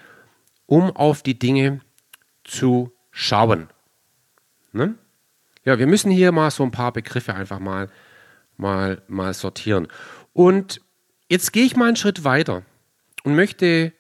um 0.68 0.96
auf 0.96 1.24
die 1.24 1.40
Dinge 1.40 1.82
zu 2.44 2.92
schauen. 3.10 3.70
Ne? 4.72 4.94
Ja, 5.66 5.80
wir 5.80 5.88
müssen 5.88 6.12
hier 6.12 6.32
mal 6.32 6.52
so 6.52 6.62
ein 6.62 6.72
paar 6.72 6.94
Begriffe 6.94 7.34
einfach 7.34 7.58
mal, 7.60 7.90
mal, 8.56 9.02
mal 9.08 9.34
sortieren. 9.34 9.88
Und 10.34 10.82
jetzt 11.30 11.54
gehe 11.54 11.66
ich 11.66 11.76
mal 11.76 11.88
einen 11.88 11.96
Schritt 11.96 12.24
weiter 12.24 12.64
und 13.24 13.36
möchte 13.36 13.94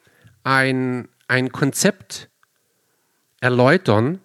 ein, 0.44 1.08
ein 1.28 1.52
Konzept 1.52 2.30
erläutern, 3.40 4.20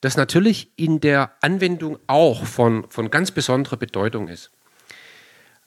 das 0.00 0.16
natürlich 0.16 0.70
in 0.76 1.00
der 1.00 1.32
Anwendung 1.42 1.98
auch 2.06 2.46
von, 2.46 2.86
von 2.88 3.10
ganz 3.10 3.32
besonderer 3.32 3.76
Bedeutung 3.76 4.28
ist. 4.28 4.50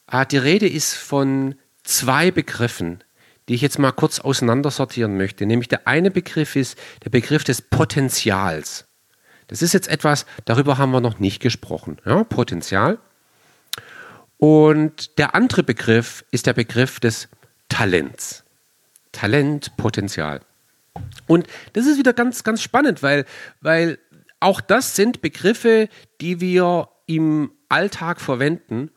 Ah, 0.06 0.24
die 0.24 0.38
Rede 0.38 0.68
ist 0.68 0.94
von 0.94 1.54
zwei 1.84 2.30
Begriffen, 2.30 3.04
die 3.48 3.54
ich 3.54 3.60
jetzt 3.60 3.78
mal 3.78 3.92
kurz 3.92 4.18
auseinandersortieren 4.20 5.16
möchte. 5.16 5.46
Nämlich 5.46 5.68
der 5.68 5.86
eine 5.86 6.10
Begriff 6.10 6.56
ist 6.56 6.76
der 7.04 7.10
Begriff 7.10 7.44
des 7.44 7.62
Potenzials. 7.62 8.86
Das 9.46 9.62
ist 9.62 9.74
jetzt 9.74 9.88
etwas, 9.88 10.26
darüber 10.46 10.78
haben 10.78 10.90
wir 10.90 11.00
noch 11.00 11.18
nicht 11.20 11.40
gesprochen. 11.40 11.98
Ja, 12.04 12.24
Potenzial. 12.24 12.98
Und 14.38 15.18
der 15.18 15.34
andere 15.34 15.62
Begriff 15.62 16.24
ist 16.30 16.46
der 16.46 16.54
Begriff 16.54 17.00
des 17.00 17.28
Talents. 17.68 18.44
Talent, 19.12 19.76
Potenzial. 19.76 20.40
Und 21.26 21.46
das 21.72 21.86
ist 21.86 21.98
wieder 21.98 22.12
ganz, 22.12 22.44
ganz 22.44 22.62
spannend, 22.62 23.02
weil, 23.02 23.24
weil 23.60 23.98
auch 24.40 24.60
das 24.60 24.96
sind 24.96 25.22
Begriffe, 25.22 25.88
die 26.20 26.40
wir 26.40 26.88
im 27.06 27.52
Alltag 27.68 28.20
verwenden. 28.20 28.90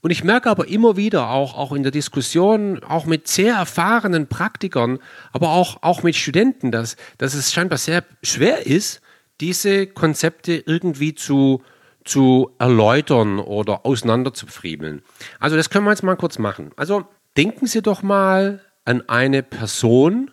Und 0.00 0.10
ich 0.10 0.22
merke 0.22 0.50
aber 0.50 0.68
immer 0.68 0.96
wieder, 0.96 1.30
auch, 1.30 1.56
auch 1.56 1.72
in 1.72 1.82
der 1.82 1.90
Diskussion, 1.92 2.82
auch 2.84 3.06
mit 3.06 3.26
sehr 3.26 3.54
erfahrenen 3.56 4.28
Praktikern, 4.28 5.00
aber 5.32 5.50
auch, 5.50 5.82
auch 5.82 6.02
mit 6.02 6.14
Studenten, 6.14 6.70
dass, 6.70 6.96
dass 7.18 7.34
es 7.34 7.52
scheinbar 7.52 7.78
sehr 7.78 8.04
schwer 8.22 8.66
ist, 8.66 9.00
diese 9.40 9.86
Konzepte 9.86 10.62
irgendwie 10.64 11.14
zu, 11.14 11.62
zu 12.06 12.50
erläutern 12.58 13.38
oder 13.38 13.84
auseinander 13.84 14.32
zu 14.32 14.46
friemeln. 14.46 15.02
Also 15.38 15.56
das 15.56 15.70
können 15.70 15.84
wir 15.84 15.90
jetzt 15.90 16.02
mal 16.02 16.16
kurz 16.16 16.38
machen. 16.38 16.70
Also 16.76 17.06
denken 17.36 17.66
Sie 17.66 17.82
doch 17.82 18.02
mal 18.02 18.60
an 18.84 19.06
eine 19.08 19.42
Person, 19.42 20.30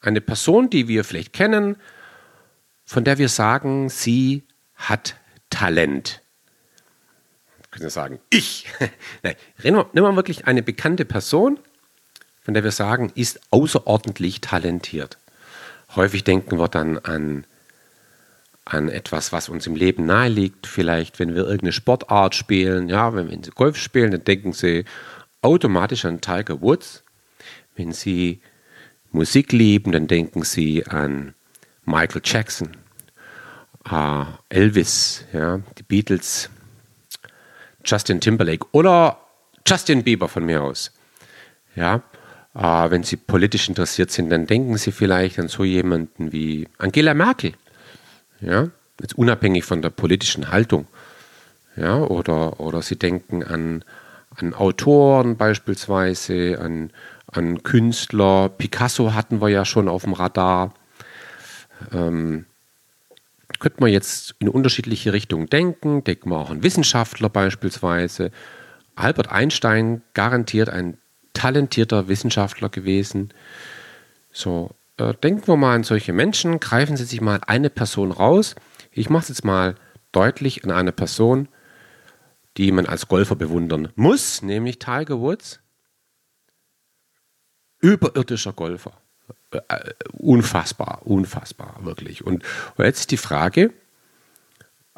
eine 0.00 0.20
Person, 0.20 0.70
die 0.70 0.88
wir 0.88 1.04
vielleicht 1.04 1.32
kennen, 1.32 1.76
von 2.84 3.04
der 3.04 3.18
wir 3.18 3.28
sagen, 3.28 3.88
sie 3.88 4.44
hat 4.74 5.16
Talent. 5.50 6.22
Können 7.70 7.88
Sie 7.88 7.90
sagen, 7.90 8.20
ich? 8.30 8.66
Nein, 9.22 9.36
nehmen 9.62 9.86
wir 9.92 10.16
wirklich 10.16 10.46
eine 10.46 10.62
bekannte 10.62 11.04
Person, 11.04 11.58
von 12.40 12.54
der 12.54 12.64
wir 12.64 12.70
sagen, 12.70 13.12
ist 13.14 13.40
außerordentlich 13.50 14.40
talentiert. 14.40 15.18
Häufig 15.94 16.24
denken 16.24 16.58
wir 16.58 16.68
dann 16.68 16.98
an, 16.98 17.44
an 18.66 18.88
etwas, 18.88 19.32
was 19.32 19.48
uns 19.48 19.66
im 19.66 19.76
Leben 19.76 20.06
nahe 20.06 20.28
liegt. 20.28 20.66
Vielleicht, 20.66 21.18
wenn 21.18 21.34
wir 21.34 21.44
irgendeine 21.44 21.72
Sportart 21.72 22.34
spielen, 22.34 22.88
ja, 22.88 23.14
wenn, 23.14 23.30
wenn 23.30 23.42
Sie 23.42 23.52
Golf 23.52 23.78
spielen, 23.78 24.10
dann 24.10 24.24
denken 24.24 24.52
Sie 24.52 24.84
automatisch 25.40 26.04
an 26.04 26.20
Tiger 26.20 26.60
Woods. 26.60 27.04
Wenn 27.76 27.92
Sie 27.92 28.40
Musik 29.12 29.52
lieben, 29.52 29.92
dann 29.92 30.08
denken 30.08 30.42
Sie 30.42 30.84
an 30.86 31.34
Michael 31.84 32.22
Jackson, 32.24 32.76
äh, 33.88 34.24
Elvis, 34.48 35.24
ja, 35.32 35.60
die 35.78 35.84
Beatles, 35.84 36.50
Justin 37.84 38.20
Timberlake 38.20 38.66
oder 38.72 39.20
Justin 39.64 40.02
Bieber 40.02 40.28
von 40.28 40.44
mir 40.44 40.62
aus. 40.62 40.90
Ja, 41.76 42.02
äh, 42.54 42.90
wenn 42.90 43.04
Sie 43.04 43.16
politisch 43.16 43.68
interessiert 43.68 44.10
sind, 44.10 44.30
dann 44.30 44.48
denken 44.48 44.76
Sie 44.76 44.90
vielleicht 44.90 45.38
an 45.38 45.46
so 45.46 45.62
jemanden 45.62 46.32
wie 46.32 46.66
Angela 46.78 47.14
Merkel. 47.14 47.52
Ja, 48.40 48.68
jetzt 49.00 49.16
unabhängig 49.16 49.64
von 49.64 49.82
der 49.82 49.90
politischen 49.90 50.50
Haltung. 50.50 50.86
Ja, 51.76 51.98
oder, 51.98 52.60
oder 52.60 52.82
Sie 52.82 52.96
denken 52.96 53.42
an, 53.42 53.84
an 54.34 54.54
Autoren 54.54 55.36
beispielsweise, 55.36 56.58
an, 56.60 56.90
an 57.26 57.62
Künstler. 57.62 58.48
Picasso 58.48 59.14
hatten 59.14 59.40
wir 59.40 59.48
ja 59.48 59.64
schon 59.64 59.88
auf 59.88 60.04
dem 60.04 60.14
Radar. 60.14 60.74
Ähm, 61.92 62.46
könnte 63.58 63.80
man 63.80 63.90
jetzt 63.90 64.34
in 64.38 64.48
unterschiedliche 64.48 65.12
Richtungen 65.12 65.48
denken. 65.48 66.04
Denken 66.04 66.30
wir 66.30 66.38
auch 66.38 66.50
an 66.50 66.62
Wissenschaftler 66.62 67.28
beispielsweise. 67.28 68.30
Albert 68.94 69.30
Einstein 69.30 70.02
garantiert 70.14 70.68
ein 70.68 70.98
talentierter 71.34 72.08
Wissenschaftler 72.08 72.68
gewesen. 72.68 73.32
So, 74.32 74.70
äh, 74.98 75.14
denken 75.14 75.46
wir 75.46 75.56
mal 75.56 75.74
an 75.74 75.84
solche 75.84 76.12
Menschen. 76.12 76.60
Greifen 76.60 76.96
Sie 76.96 77.04
sich 77.04 77.20
mal 77.20 77.40
eine 77.46 77.70
Person 77.70 78.12
raus. 78.12 78.54
Ich 78.90 79.10
mache 79.10 79.22
es 79.22 79.28
jetzt 79.28 79.44
mal 79.44 79.76
deutlich 80.12 80.64
an 80.64 80.70
eine 80.70 80.92
Person, 80.92 81.48
die 82.56 82.72
man 82.72 82.86
als 82.86 83.08
Golfer 83.08 83.36
bewundern 83.36 83.92
muss, 83.96 84.42
nämlich 84.42 84.78
Tiger 84.78 85.20
Woods. 85.20 85.60
Überirdischer 87.80 88.52
Golfer. 88.52 88.92
Äh, 89.50 89.92
unfassbar, 90.12 91.02
unfassbar, 91.04 91.76
wirklich. 91.80 92.24
Und, 92.24 92.42
und 92.76 92.84
jetzt 92.84 93.00
ist 93.00 93.10
die 93.10 93.16
Frage, 93.16 93.72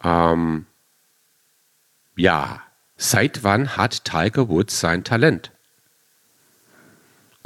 ähm, 0.02 0.66
ja, 2.16 2.62
seit 2.96 3.42
wann 3.42 3.76
hat 3.76 4.04
Tiger 4.04 4.48
Woods 4.48 4.78
sein 4.80 5.04
Talent? 5.04 5.52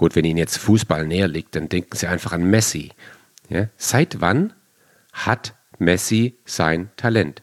Gut, 0.03 0.17
wenn 0.17 0.25
Ihnen 0.25 0.39
jetzt 0.39 0.59
Fußball 0.59 1.07
näher 1.07 1.29
liegt, 1.29 1.55
dann 1.55 1.69
denken 1.69 1.97
Sie 1.97 2.09
einfach 2.09 2.33
an 2.33 2.43
Messi. 2.43 2.91
Ja? 3.49 3.69
Seit 3.77 4.21
wann 4.21 4.53
hat 5.13 5.55
Messi 5.79 6.35
sein 6.45 6.91
Talent? 6.97 7.41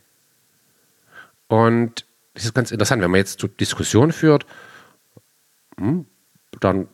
Und 1.47 2.05
das 2.33 2.43
ist 2.43 2.53
ganz 2.53 2.71
interessant, 2.71 3.01
wenn 3.01 3.11
man 3.11 3.19
jetzt 3.19 3.39
zur 3.39 3.47
Diskussion 3.47 4.11
führt, 4.11 4.45
hm, 5.77 6.05
dann, 6.59 6.89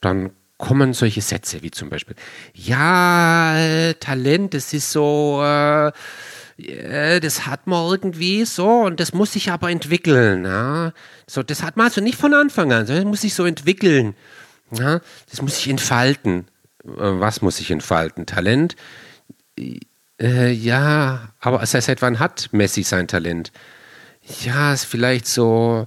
dann 0.00 0.30
kommen 0.56 0.92
solche 0.92 1.20
Sätze 1.20 1.64
wie 1.64 1.72
zum 1.72 1.90
Beispiel, 1.90 2.14
ja, 2.54 3.58
äh, 3.58 3.94
Talent, 3.94 4.54
das 4.54 4.72
ist 4.72 4.92
so, 4.92 5.40
äh, 5.42 5.88
äh, 6.58 7.18
das 7.18 7.48
hat 7.48 7.66
man 7.66 7.90
irgendwie 7.90 8.44
so 8.44 8.82
und 8.82 9.00
das 9.00 9.12
muss 9.12 9.32
sich 9.32 9.50
aber 9.50 9.68
entwickeln. 9.68 10.44
Ja? 10.44 10.92
So, 11.26 11.42
das 11.42 11.64
hat 11.64 11.76
man 11.76 11.86
also 11.86 12.00
nicht 12.00 12.20
von 12.20 12.34
Anfang 12.34 12.72
an, 12.72 12.86
das 12.86 13.04
muss 13.04 13.22
sich 13.22 13.34
so 13.34 13.44
entwickeln. 13.44 14.14
Ja? 14.72 15.00
Das 15.30 15.42
muss 15.42 15.56
sich 15.56 15.68
entfalten. 15.68 16.48
Äh, 16.84 16.90
was 16.96 17.42
muss 17.42 17.56
sich 17.56 17.70
entfalten? 17.70 18.26
Talent? 18.26 18.76
Äh, 20.20 20.50
ja, 20.50 21.32
aber 21.40 21.64
seit 21.66 22.02
wann 22.02 22.18
hat 22.18 22.48
Messi 22.52 22.82
sein 22.82 23.08
Talent? 23.08 23.52
ja, 24.44 24.72
ist 24.72 24.84
vielleicht 24.84 25.26
so 25.26 25.86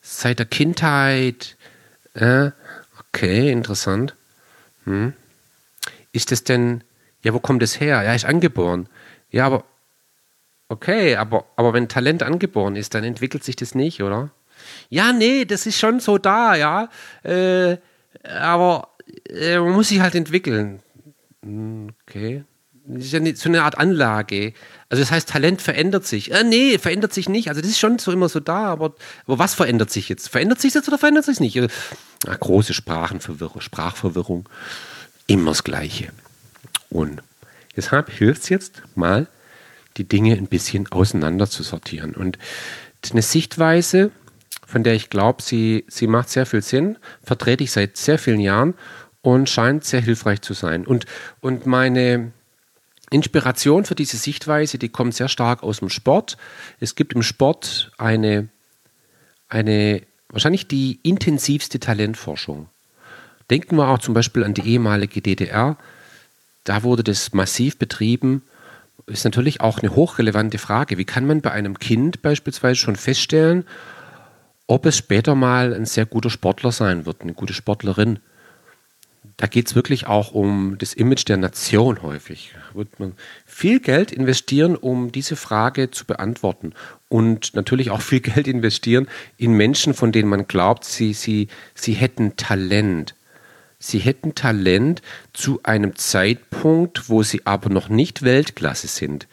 seit 0.00 0.38
der 0.38 0.46
Kindheit. 0.46 1.56
Äh, 2.14 2.50
okay, 3.00 3.50
interessant. 3.50 4.14
Hm. 4.84 5.14
Ist 6.12 6.32
es 6.32 6.44
denn, 6.44 6.84
ja, 7.22 7.32
wo 7.32 7.40
kommt 7.40 7.62
es 7.62 7.80
her? 7.80 8.02
Ja, 8.02 8.14
ist 8.14 8.24
angeboren. 8.24 8.88
Ja, 9.30 9.46
aber, 9.46 9.64
okay, 10.68 11.16
aber, 11.16 11.46
aber 11.56 11.72
wenn 11.72 11.88
Talent 11.88 12.22
angeboren 12.22 12.76
ist, 12.76 12.94
dann 12.94 13.04
entwickelt 13.04 13.44
sich 13.44 13.56
das 13.56 13.74
nicht, 13.74 14.02
oder? 14.02 14.30
Ja, 14.88 15.12
nee, 15.12 15.44
das 15.44 15.66
ist 15.66 15.78
schon 15.78 16.00
so 16.00 16.18
da, 16.18 16.54
ja. 16.54 16.88
Äh, 17.22 17.78
aber 18.24 18.88
äh, 19.28 19.58
man 19.58 19.72
muss 19.72 19.88
sich 19.88 20.00
halt 20.00 20.14
entwickeln. 20.14 20.80
Hm, 21.42 21.90
okay. 22.06 22.44
Das 22.84 23.04
ist 23.04 23.12
ja 23.12 23.20
so 23.36 23.48
eine 23.48 23.62
Art 23.62 23.78
Anlage. 23.78 24.54
Also 24.88 25.02
das 25.02 25.12
heißt, 25.12 25.28
Talent 25.28 25.62
verändert 25.62 26.06
sich. 26.06 26.32
Äh, 26.32 26.44
nee, 26.44 26.78
verändert 26.78 27.12
sich 27.12 27.28
nicht. 27.28 27.48
Also 27.48 27.60
das 27.60 27.70
ist 27.70 27.78
schon 27.78 27.98
so 27.98 28.10
immer 28.12 28.28
so 28.28 28.40
da, 28.40 28.66
aber, 28.66 28.94
aber 29.26 29.38
was 29.38 29.54
verändert 29.54 29.90
sich 29.90 30.08
jetzt? 30.08 30.28
Verändert 30.28 30.60
sich 30.60 30.74
jetzt 30.74 30.88
oder 30.88 30.98
verändert 30.98 31.24
sich 31.24 31.40
nicht? 31.40 31.56
Äh, 31.56 31.68
na, 32.26 32.34
große 32.34 32.74
Sprachenverwirrung, 32.74 33.60
Sprachverwirrung. 33.60 34.48
Immer 35.28 35.52
das 35.52 35.64
Gleiche. 35.64 36.08
Und 36.90 37.22
deshalb 37.76 38.10
hilft 38.10 38.42
es 38.42 38.48
jetzt 38.48 38.82
mal, 38.94 39.28
die 39.96 40.08
Dinge 40.08 40.34
ein 40.34 40.46
bisschen 40.46 40.90
auseinander 40.90 41.48
zu 41.48 41.62
sortieren. 41.62 42.14
Und 42.14 42.38
eine 43.10 43.22
Sichtweise, 43.22 44.10
von 44.72 44.82
der 44.82 44.94
ich 44.94 45.10
glaube, 45.10 45.42
sie, 45.42 45.84
sie 45.86 46.06
macht 46.06 46.30
sehr 46.30 46.46
viel 46.46 46.62
Sinn, 46.62 46.98
vertrete 47.22 47.62
ich 47.62 47.70
seit 47.70 47.98
sehr 47.98 48.18
vielen 48.18 48.40
Jahren 48.40 48.72
und 49.20 49.50
scheint 49.50 49.84
sehr 49.84 50.00
hilfreich 50.00 50.40
zu 50.40 50.54
sein. 50.54 50.86
Und, 50.86 51.04
und 51.40 51.66
meine, 51.66 52.32
Inspiration 53.10 53.84
für 53.84 53.94
diese 53.94 54.16
Sichtweise, 54.16 54.78
die 54.78 54.88
kommt 54.88 55.14
sehr 55.14 55.28
stark 55.28 55.62
aus 55.62 55.80
dem 55.80 55.90
Sport. 55.90 56.38
Es 56.80 56.94
gibt 56.94 57.12
im 57.12 57.22
Sport 57.22 57.92
eine, 57.98 58.48
eine 59.50 60.02
wahrscheinlich 60.30 60.66
die 60.66 60.98
intensivste 61.02 61.78
Talentforschung. 61.78 62.68
Denken 63.50 63.76
wir 63.76 63.88
auch 63.88 63.98
zum 63.98 64.14
Beispiel 64.14 64.44
an 64.44 64.54
die 64.54 64.66
ehemalige 64.66 65.20
DDR. 65.20 65.76
Da 66.64 66.82
wurde 66.82 67.04
das 67.04 67.34
massiv 67.34 67.76
betrieben. 67.78 68.42
Ist 69.04 69.24
natürlich 69.26 69.60
auch 69.60 69.80
eine 69.80 69.94
hochrelevante 69.94 70.56
Frage. 70.56 70.96
Wie 70.96 71.04
kann 71.04 71.26
man 71.26 71.42
bei 71.42 71.50
einem 71.50 71.78
Kind 71.78 72.22
beispielsweise 72.22 72.76
schon 72.76 72.96
feststellen, 72.96 73.66
ob 74.72 74.86
es 74.86 74.96
später 74.96 75.34
mal 75.34 75.74
ein 75.74 75.84
sehr 75.84 76.06
guter 76.06 76.30
Sportler 76.30 76.72
sein 76.72 77.06
wird, 77.06 77.20
eine 77.22 77.34
gute 77.34 77.52
Sportlerin? 77.54 78.18
da 79.36 79.46
geht 79.46 79.68
es 79.68 79.74
wirklich 79.74 80.06
auch 80.06 80.32
um 80.32 80.76
das 80.78 80.94
Image 80.94 81.28
der 81.28 81.36
Nation 81.36 82.02
häufig. 82.02 82.54
Wird 82.74 83.00
man 83.00 83.14
viel 83.46 83.80
Geld 83.80 84.12
investieren, 84.12 84.76
um 84.76 85.10
diese 85.10 85.36
Frage 85.36 85.90
zu 85.90 86.04
beantworten. 86.04 86.74
Und 87.08 87.54
natürlich 87.54 87.90
auch 87.90 88.00
viel 88.02 88.20
Geld 88.20 88.46
investieren 88.46 89.08
in 89.38 89.52
Menschen, 89.54 89.94
von 89.94 90.12
denen 90.12 90.28
man 90.28 90.46
glaubt, 90.46 90.84
sie, 90.84 91.12
sie, 91.12 91.48
sie 91.74 91.94
hätten 91.94 92.36
Talent. 92.36 93.14
Sie 93.78 93.98
hätten 93.98 94.36
Talent 94.36 95.02
zu 95.32 95.60
einem 95.64 95.96
Zeitpunkt, 95.96 97.08
wo 97.08 97.24
sie 97.24 97.44
aber 97.44 97.68
noch 97.68 97.88
nicht 97.88 98.22
Weltklasse 98.22 98.86
sind. 98.86 99.26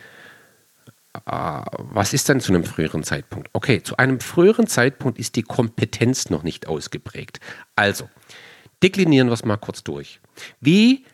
Ah, 1.32 1.64
was 1.78 2.14
ist 2.14 2.28
dann 2.28 2.40
zu 2.40 2.52
einem 2.52 2.64
früheren 2.64 3.04
Zeitpunkt? 3.04 3.52
Okay, 3.54 3.84
zu 3.84 3.98
einem 3.98 4.20
früheren 4.20 4.66
Zeitpunkt 4.66 5.20
ist 5.20 5.36
die 5.36 5.44
Kompetenz 5.44 6.32
noch 6.32 6.42
nicht 6.42 6.66
ausgeprägt. 6.66 7.40
Also, 7.76 8.10
deklinieren 8.82 9.28
wir 9.28 9.34
es 9.34 9.46
mal 9.46 9.58
kurz 9.58 9.84
durch. 9.84 10.22
Wie 10.60 11.06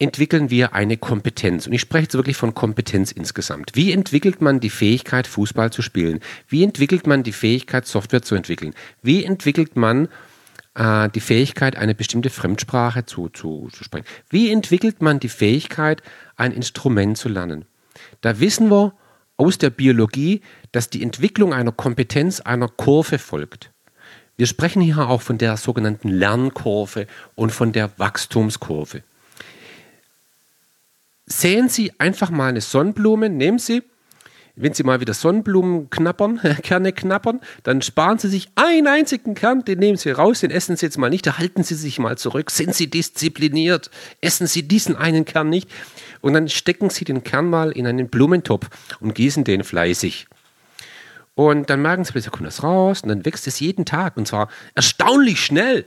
entwickeln 0.00 0.50
wir 0.50 0.74
eine 0.74 0.96
Kompetenz? 0.96 1.68
Und 1.68 1.72
ich 1.72 1.82
spreche 1.82 2.02
jetzt 2.02 2.14
wirklich 2.14 2.36
von 2.36 2.54
Kompetenz 2.54 3.12
insgesamt. 3.12 3.70
Wie 3.74 3.92
entwickelt 3.92 4.40
man 4.40 4.58
die 4.58 4.70
Fähigkeit, 4.70 5.28
Fußball 5.28 5.70
zu 5.70 5.82
spielen? 5.82 6.18
Wie 6.48 6.64
entwickelt 6.64 7.06
man 7.06 7.22
die 7.22 7.30
Fähigkeit, 7.30 7.86
Software 7.86 8.22
zu 8.22 8.34
entwickeln? 8.34 8.74
Wie 9.02 9.24
entwickelt 9.24 9.76
man 9.76 10.08
äh, 10.74 11.08
die 11.10 11.20
Fähigkeit, 11.20 11.76
eine 11.76 11.94
bestimmte 11.94 12.30
Fremdsprache 12.30 13.06
zu, 13.06 13.28
zu, 13.28 13.68
zu 13.72 13.84
sprechen? 13.84 14.06
Wie 14.28 14.50
entwickelt 14.50 15.00
man 15.00 15.20
die 15.20 15.28
Fähigkeit, 15.28 16.02
ein 16.34 16.50
Instrument 16.50 17.16
zu 17.16 17.28
lernen? 17.28 17.66
Da 18.20 18.40
wissen 18.40 18.68
wir 18.68 18.94
aus 19.36 19.58
der 19.58 19.70
Biologie, 19.70 20.40
dass 20.72 20.90
die 20.90 21.02
Entwicklung 21.02 21.52
einer 21.52 21.72
Kompetenz 21.72 22.40
einer 22.40 22.68
Kurve 22.68 23.18
folgt. 23.18 23.70
Wir 24.36 24.46
sprechen 24.46 24.82
hier 24.82 25.08
auch 25.08 25.22
von 25.22 25.38
der 25.38 25.56
sogenannten 25.56 26.08
Lernkurve 26.08 27.06
und 27.34 27.50
von 27.50 27.72
der 27.72 27.90
Wachstumskurve. 27.98 29.02
Sehen 31.26 31.68
Sie 31.68 31.92
einfach 31.98 32.30
mal 32.30 32.48
eine 32.48 32.60
Sonnenblume, 32.60 33.30
nehmen 33.30 33.58
Sie, 33.58 33.82
wenn 34.56 34.74
Sie 34.74 34.82
mal 34.82 35.00
wieder 35.00 35.14
Sonnenblumen 35.14 35.88
knappern, 35.90 36.40
Kerne 36.62 36.92
knappern, 36.92 37.40
dann 37.62 37.82
sparen 37.82 38.18
Sie 38.18 38.28
sich 38.28 38.48
einen 38.56 38.86
einzigen 38.86 39.34
Kern, 39.34 39.64
den 39.64 39.78
nehmen 39.78 39.96
Sie 39.96 40.10
raus, 40.10 40.40
den 40.40 40.50
essen 40.50 40.76
Sie 40.76 40.86
jetzt 40.86 40.98
mal 40.98 41.10
nicht, 41.10 41.26
da 41.26 41.38
halten 41.38 41.62
Sie 41.62 41.74
sich 41.74 41.98
mal 41.98 42.18
zurück, 42.18 42.50
sind 42.50 42.74
Sie 42.74 42.88
diszipliniert, 42.88 43.90
essen 44.20 44.46
Sie 44.46 44.66
diesen 44.66 44.96
einen 44.96 45.24
Kern 45.24 45.48
nicht 45.48 45.70
und 46.24 46.32
dann 46.32 46.48
stecken 46.48 46.88
Sie 46.88 47.04
den 47.04 47.22
Kern 47.22 47.50
mal 47.50 47.70
in 47.70 47.86
einen 47.86 48.08
Blumentopf 48.08 48.70
und 48.98 49.14
gießen 49.14 49.44
den 49.44 49.62
fleißig. 49.62 50.26
Und 51.34 51.68
dann 51.68 51.82
merken 51.82 52.04
sie 52.04 52.12
plötzlich, 52.12 52.32
kommt 52.32 52.46
das 52.46 52.62
raus 52.62 53.02
und 53.02 53.10
dann 53.10 53.26
wächst 53.26 53.46
es 53.46 53.60
jeden 53.60 53.84
Tag 53.84 54.16
und 54.16 54.26
zwar 54.26 54.48
erstaunlich 54.74 55.44
schnell. 55.44 55.84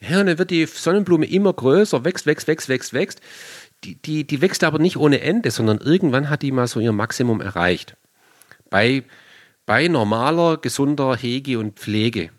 Ja, 0.00 0.20
und 0.20 0.26
dann 0.26 0.38
wird 0.38 0.50
die 0.50 0.64
Sonnenblume 0.64 1.26
immer 1.26 1.52
größer, 1.52 2.02
wächst, 2.02 2.24
wächst, 2.24 2.48
wächst, 2.48 2.70
wächst, 2.70 2.94
wächst. 2.94 3.20
Die, 3.84 3.96
die, 3.96 4.26
die 4.26 4.40
wächst 4.40 4.64
aber 4.64 4.78
nicht 4.78 4.96
ohne 4.96 5.20
Ende, 5.20 5.50
sondern 5.50 5.78
irgendwann 5.78 6.30
hat 6.30 6.40
die 6.40 6.52
mal 6.52 6.66
so 6.66 6.80
ihr 6.80 6.92
Maximum 6.92 7.42
erreicht. 7.42 7.94
Bei, 8.70 9.04
bei 9.66 9.86
normaler, 9.88 10.56
gesunder 10.56 11.14
Hege 11.14 11.58
und 11.58 11.78
Pflege. 11.78 12.30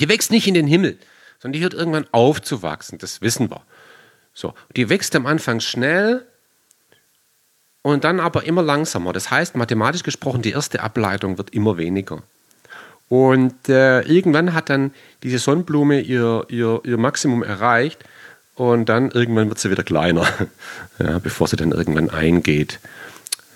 Die 0.00 0.08
wächst 0.08 0.32
nicht 0.32 0.48
in 0.48 0.54
den 0.54 0.66
Himmel, 0.66 0.98
sondern 1.38 1.52
die 1.52 1.62
hört 1.62 1.74
irgendwann 1.74 2.08
aufzuwachsen, 2.10 2.98
das 2.98 3.20
wissen 3.20 3.48
wir. 3.48 3.62
So, 4.34 4.54
die 4.74 4.88
wächst 4.88 5.14
am 5.14 5.26
Anfang 5.26 5.60
schnell, 5.60 6.26
und 7.82 8.04
dann 8.04 8.20
aber 8.20 8.44
immer 8.44 8.62
langsamer. 8.62 9.12
Das 9.12 9.30
heißt, 9.30 9.56
mathematisch 9.56 10.02
gesprochen, 10.02 10.42
die 10.42 10.52
erste 10.52 10.82
Ableitung 10.82 11.38
wird 11.38 11.50
immer 11.50 11.76
weniger. 11.76 12.22
Und 13.08 13.68
äh, 13.68 14.00
irgendwann 14.02 14.54
hat 14.54 14.70
dann 14.70 14.92
diese 15.22 15.38
Sonnenblume 15.38 16.00
ihr, 16.00 16.46
ihr, 16.48 16.80
ihr 16.84 16.96
Maximum 16.96 17.42
erreicht 17.42 18.02
und 18.54 18.88
dann 18.88 19.10
irgendwann 19.10 19.48
wird 19.48 19.58
sie 19.58 19.70
wieder 19.70 19.82
kleiner, 19.82 20.26
ja, 20.98 21.18
bevor 21.18 21.46
sie 21.48 21.56
dann 21.56 21.72
irgendwann 21.72 22.08
eingeht. 22.08 22.80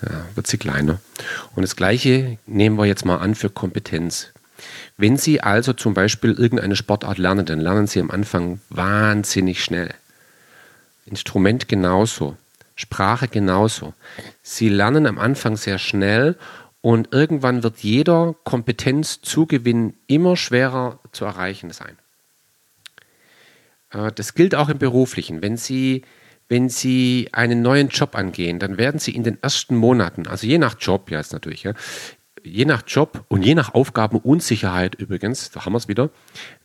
Ja, 0.02 0.26
wird 0.34 0.46
sie 0.46 0.58
kleiner. 0.58 1.00
Und 1.54 1.62
das 1.62 1.74
Gleiche 1.74 2.36
nehmen 2.46 2.76
wir 2.76 2.84
jetzt 2.84 3.06
mal 3.06 3.16
an 3.16 3.34
für 3.34 3.48
Kompetenz. 3.48 4.28
Wenn 4.98 5.16
Sie 5.16 5.40
also 5.42 5.72
zum 5.72 5.94
Beispiel 5.94 6.32
irgendeine 6.32 6.76
Sportart 6.76 7.18
lernen, 7.18 7.46
dann 7.46 7.60
lernen 7.60 7.86
Sie 7.86 8.00
am 8.00 8.10
Anfang 8.10 8.60
wahnsinnig 8.70 9.62
schnell. 9.62 9.94
Instrument 11.06 11.68
genauso. 11.68 12.36
Sprache 12.76 13.26
genauso. 13.26 13.94
Sie 14.42 14.68
lernen 14.68 15.06
am 15.06 15.18
Anfang 15.18 15.56
sehr 15.56 15.78
schnell 15.78 16.36
und 16.82 17.12
irgendwann 17.12 17.62
wird 17.62 17.78
jeder 17.78 18.36
Kompetenzzugewinn 18.44 19.94
immer 20.06 20.36
schwerer 20.36 21.00
zu 21.10 21.24
erreichen 21.24 21.70
sein. 21.70 21.98
Äh, 23.90 24.12
das 24.12 24.34
gilt 24.34 24.54
auch 24.54 24.68
im 24.68 24.78
beruflichen. 24.78 25.42
Wenn 25.42 25.56
Sie, 25.56 26.02
wenn 26.48 26.68
Sie 26.68 27.30
einen 27.32 27.62
neuen 27.62 27.88
Job 27.88 28.14
angehen, 28.14 28.58
dann 28.58 28.78
werden 28.78 29.00
Sie 29.00 29.16
in 29.16 29.24
den 29.24 29.42
ersten 29.42 29.74
Monaten, 29.74 30.26
also 30.28 30.46
je 30.46 30.58
nach 30.58 30.76
Job, 30.78 31.10
ja, 31.10 31.18
ist 31.18 31.32
natürlich, 31.32 31.62
ja, 31.64 31.72
je 32.46 32.64
nach 32.64 32.82
Job 32.86 33.24
und 33.28 33.42
je 33.42 33.54
nach 33.54 33.74
Aufgabenunsicherheit 33.74 34.94
übrigens, 34.94 35.50
da 35.50 35.64
haben 35.64 35.72
wir 35.72 35.78
es 35.78 35.88
wieder, 35.88 36.10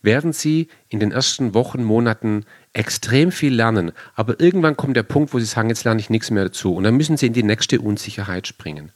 werden 0.01 0.33
Sie 0.33 0.67
in 0.89 0.99
den 0.99 1.11
ersten 1.11 1.53
Wochen, 1.53 1.83
Monaten 1.83 2.45
extrem 2.73 3.31
viel 3.31 3.53
lernen. 3.53 3.91
Aber 4.15 4.39
irgendwann 4.39 4.77
kommt 4.77 4.95
der 4.95 5.03
Punkt, 5.03 5.33
wo 5.33 5.39
Sie 5.39 5.45
sagen, 5.45 5.69
jetzt 5.69 5.83
lerne 5.83 5.99
ich 5.99 6.09
nichts 6.09 6.31
mehr 6.31 6.45
dazu. 6.45 6.75
Und 6.75 6.83
dann 6.83 6.95
müssen 6.95 7.17
Sie 7.17 7.27
in 7.27 7.33
die 7.33 7.43
nächste 7.43 7.81
Unsicherheit 7.81 8.47
springen. 8.47 8.91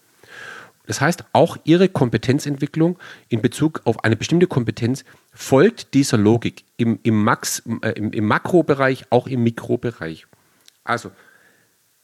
Das 0.88 1.02
heißt, 1.02 1.26
auch 1.34 1.58
Ihre 1.64 1.90
Kompetenzentwicklung 1.90 3.00
in 3.28 3.42
Bezug 3.42 3.82
auf 3.86 4.04
eine 4.04 4.16
bestimmte 4.16 4.48
Kompetenz 4.48 5.04
folgt 5.34 5.94
dieser 5.96 6.18
Logik 6.18 6.64
im, 6.78 7.00
im, 7.04 7.24
Max, 7.24 7.64
äh, 7.82 7.90
im, 7.92 8.12
im 8.12 8.26
Makrobereich, 8.26 9.06
auch 9.10 9.28
im 9.28 9.44
Mikrobereich. 9.44 10.28
Also 10.84 11.12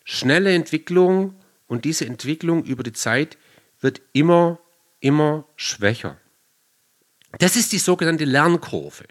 schnelle 0.04 0.54
Entwicklung 0.54 1.36
und 1.68 1.86
diese 1.86 2.06
Entwicklung 2.06 2.64
über 2.64 2.82
die 2.84 2.94
Zeit 2.94 3.38
wird 3.82 4.02
immer 4.14 4.60
immer 5.02 5.46
schwächer. 5.58 6.18
Das 7.40 7.56
ist 7.56 7.74
die 7.74 7.80
sogenannte 7.80 8.26
Lernkurve. 8.26 9.06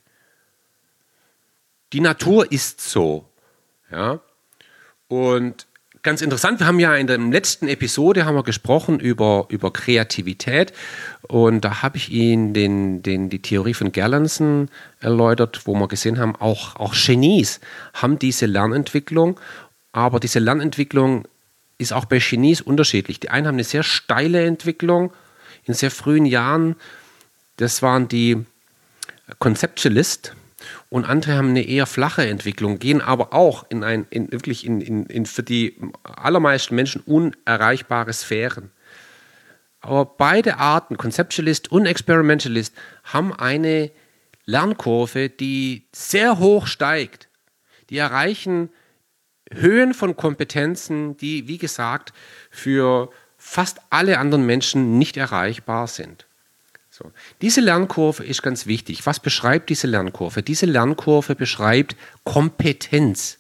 Die 1.93 2.01
Natur 2.01 2.51
ist 2.51 2.81
so. 2.81 3.27
Ja? 3.91 4.21
Und 5.09 5.67
ganz 6.03 6.23
interessant, 6.23 6.61
wir 6.61 6.67
haben 6.67 6.79
ja 6.79 6.95
in 6.95 7.07
der 7.07 7.19
letzten 7.19 7.69
Episode 7.69 8.25
haben 8.25 8.37
wir 8.37 8.43
gesprochen 8.43 9.01
über, 9.01 9.47
über 9.49 9.73
Kreativität 9.73 10.73
und 11.23 11.63
da 11.63 11.83
habe 11.83 11.97
ich 11.97 12.11
Ihnen 12.11 12.55
den, 12.55 13.03
den, 13.03 13.29
die 13.29 13.43
Theorie 13.43 13.75
von 13.75 13.93
Gerlandsen 13.93 14.71
erläutert, 15.01 15.63
wo 15.67 15.75
wir 15.75 15.89
gesehen 15.89 16.19
haben, 16.19 16.37
auch, 16.37 16.77
auch 16.77 16.95
Genies 16.95 17.61
haben 17.95 18.19
diese 18.19 18.47
Lernentwicklung, 18.47 19.39
aber 19.93 20.21
diese 20.21 20.39
Lernentwicklung 20.39 21.27
ist 21.79 21.93
auch 21.93 22.05
bei 22.05 22.19
Genies 22.19 22.61
unterschiedlich. 22.61 23.21
Die 23.21 23.31
einen 23.31 23.47
haben 23.47 23.57
eine 23.57 23.65
sehr 23.65 23.83
steile 23.83 24.45
Entwicklung 24.45 25.13
in 25.71 25.75
sehr 25.75 25.91
frühen 25.91 26.27
Jahren, 26.27 26.77
das 27.57 27.81
waren 27.81 28.09
die 28.09 28.45
Conceptualist 29.39 30.35
und 30.89 31.05
andere 31.05 31.35
haben 31.35 31.51
eine 31.51 31.63
eher 31.63 31.87
flache 31.87 32.27
Entwicklung, 32.27 32.79
gehen 32.79 33.01
aber 33.01 33.33
auch 33.33 33.65
in 33.69 33.85
ein 33.85 34.07
in, 34.11 34.33
wirklich 34.33 34.67
in, 34.67 34.81
in, 34.81 35.07
in 35.07 35.27
für 35.27 35.45
die 35.45 35.77
allermeisten 36.03 36.75
Menschen 36.75 37.03
unerreichbare 37.03 38.13
Sphären. 38.13 38.71
Aber 39.81 40.05
beide 40.05 40.59
Arten, 40.59 40.97
Conceptualist 40.97 41.71
und 41.71 41.87
Experimentalist, 41.87 42.75
haben 43.05 43.33
eine 43.33 43.91
Lernkurve, 44.45 45.31
die 45.31 45.87
sehr 45.93 46.39
hoch 46.39 46.67
steigt. 46.67 47.29
Die 47.89 47.97
erreichen 47.97 48.71
Höhen 49.53 49.95
von 49.95 50.17
Kompetenzen, 50.17 51.17
die, 51.17 51.49
wie 51.49 51.59
gesagt, 51.59 52.13
für 52.51 53.11
fast 53.41 53.81
alle 53.89 54.19
anderen 54.19 54.45
Menschen 54.45 54.99
nicht 54.99 55.17
erreichbar 55.17 55.89
sind. 55.89 56.27
So. 56.91 57.11
Diese 57.41 57.63
Lernkurve 57.63 58.23
ist 58.23 58.43
ganz 58.43 58.67
wichtig. 58.67 59.07
Was 59.07 59.19
beschreibt 59.19 59.71
diese 59.71 59.87
Lernkurve? 59.87 60.43
Diese 60.43 60.67
Lernkurve 60.67 61.35
beschreibt 61.35 61.97
Kompetenz. 62.25 63.39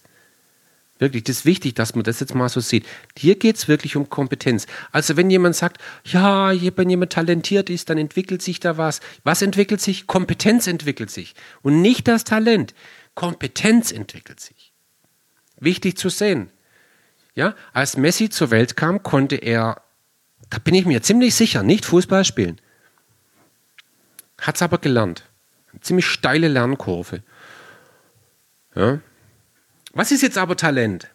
Wirklich, 0.98 1.24
das 1.24 1.38
ist 1.38 1.44
wichtig, 1.44 1.74
dass 1.74 1.94
man 1.94 2.04
das 2.04 2.20
jetzt 2.20 2.34
mal 2.34 2.48
so 2.48 2.60
sieht. 2.60 2.86
Hier 3.16 3.38
geht 3.38 3.56
es 3.56 3.68
wirklich 3.68 3.96
um 3.96 4.08
Kompetenz. 4.08 4.66
Also 4.90 5.16
wenn 5.16 5.30
jemand 5.30 5.56
sagt, 5.56 5.80
ja, 6.04 6.52
wenn 6.76 6.90
jemand 6.90 7.12
talentiert 7.12 7.70
ist, 7.70 7.90
dann 7.90 7.98
entwickelt 7.98 8.42
sich 8.42 8.60
da 8.60 8.78
was. 8.78 9.00
Was 9.22 9.42
entwickelt 9.42 9.80
sich? 9.80 10.06
Kompetenz 10.06 10.66
entwickelt 10.66 11.10
sich. 11.10 11.34
Und 11.62 11.82
nicht 11.82 12.08
das 12.08 12.24
Talent. 12.24 12.74
Kompetenz 13.14 13.92
entwickelt 13.92 14.40
sich. 14.40 14.72
Wichtig 15.58 15.98
zu 15.98 16.08
sehen. 16.08 16.50
Ja, 17.34 17.54
als 17.72 17.96
Messi 17.96 18.28
zur 18.28 18.50
Welt 18.50 18.76
kam, 18.76 19.02
konnte 19.02 19.36
er 19.36 19.82
da 20.50 20.58
bin 20.58 20.74
ich 20.74 20.84
mir 20.84 21.00
ziemlich 21.02 21.34
sicher, 21.34 21.62
nicht 21.62 21.84
Fußball 21.84 22.24
spielen. 22.24 22.60
Hat 24.40 24.56
es 24.56 24.62
aber 24.62 24.78
gelernt. 24.78 25.24
Eine 25.72 25.80
ziemlich 25.80 26.06
steile 26.06 26.48
Lernkurve. 26.48 27.22
Ja. 28.74 29.00
Was 29.92 30.12
ist 30.12 30.22
jetzt 30.22 30.38
aber 30.38 30.56
Talent? 30.56 31.08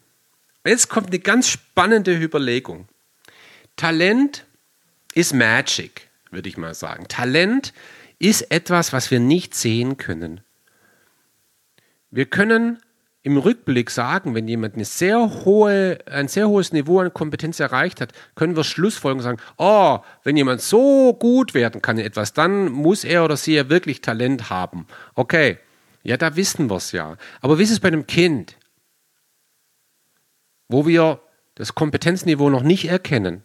Jetzt 0.65 0.89
kommt 0.89 1.07
eine 1.07 1.19
ganz 1.19 1.49
spannende 1.49 2.17
Überlegung. 2.17 2.87
Talent 3.75 4.45
ist 5.13 5.33
Magic, 5.33 6.09
würde 6.31 6.49
ich 6.49 6.57
mal 6.57 6.73
sagen. 6.73 7.07
Talent 7.07 7.73
ist 8.19 8.51
etwas, 8.51 8.93
was 8.93 9.11
wir 9.11 9.19
nicht 9.19 9.53
sehen 9.53 9.97
können. 9.97 10.41
Wir 12.09 12.25
können 12.25 12.79
im 13.25 13.37
Rückblick 13.37 13.89
sagen, 13.89 14.35
wenn 14.35 14.47
jemand 14.47 14.75
eine 14.75 14.85
sehr 14.85 15.17
hohe, 15.17 15.97
ein 16.05 16.27
sehr 16.27 16.47
hohes 16.47 16.71
Niveau 16.73 16.99
an 16.99 17.11
Kompetenz 17.11 17.59
erreicht 17.59 17.99
hat, 17.99 18.13
können 18.35 18.55
wir 18.55 18.63
Schlussfolgerungen 18.63 19.23
sagen, 19.23 19.41
oh, 19.57 19.97
wenn 20.23 20.37
jemand 20.37 20.61
so 20.61 21.11
gut 21.15 21.55
werden 21.55 21.81
kann 21.81 21.97
in 21.97 22.05
etwas, 22.05 22.33
dann 22.33 22.71
muss 22.71 23.03
er 23.03 23.25
oder 23.25 23.35
sie 23.35 23.55
ja 23.55 23.67
wirklich 23.67 24.01
Talent 24.01 24.51
haben. 24.51 24.85
Okay, 25.15 25.57
ja, 26.03 26.17
da 26.17 26.35
wissen 26.35 26.69
wir 26.69 26.75
es 26.75 26.91
ja. 26.91 27.17
Aber 27.41 27.57
wie 27.57 27.63
ist 27.63 27.71
es 27.71 27.79
bei 27.79 27.87
einem 27.87 28.05
Kind, 28.05 28.57
wo 30.67 30.85
wir 30.85 31.19
das 31.55 31.73
Kompetenzniveau 31.73 32.51
noch 32.51 32.61
nicht 32.61 32.85
erkennen? 32.85 33.41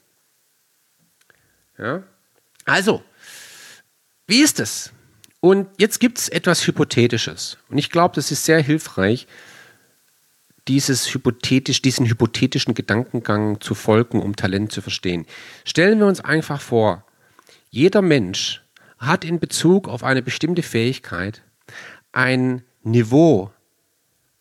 Ja? 1.78 2.02
Also, 2.66 3.02
wie 4.26 4.42
ist 4.42 4.60
es? 4.60 4.92
Und 5.40 5.68
jetzt 5.78 6.00
gibt 6.00 6.18
es 6.18 6.28
etwas 6.28 6.66
Hypothetisches. 6.66 7.56
Und 7.70 7.78
ich 7.78 7.88
glaube, 7.88 8.14
das 8.14 8.30
ist 8.30 8.44
sehr 8.44 8.60
hilfreich, 8.60 9.26
dieses 10.70 11.12
hypothetisch, 11.12 11.82
diesen 11.82 12.06
hypothetischen 12.06 12.74
Gedankengang 12.74 13.60
zu 13.60 13.74
folgen, 13.74 14.22
um 14.22 14.36
Talent 14.36 14.70
zu 14.70 14.80
verstehen. 14.80 15.26
Stellen 15.64 15.98
wir 15.98 16.06
uns 16.06 16.20
einfach 16.20 16.60
vor, 16.60 17.04
jeder 17.70 18.02
Mensch 18.02 18.62
hat 18.96 19.24
in 19.24 19.40
Bezug 19.40 19.88
auf 19.88 20.04
eine 20.04 20.22
bestimmte 20.22 20.62
Fähigkeit 20.62 21.42
ein 22.12 22.62
Niveau, 22.84 23.50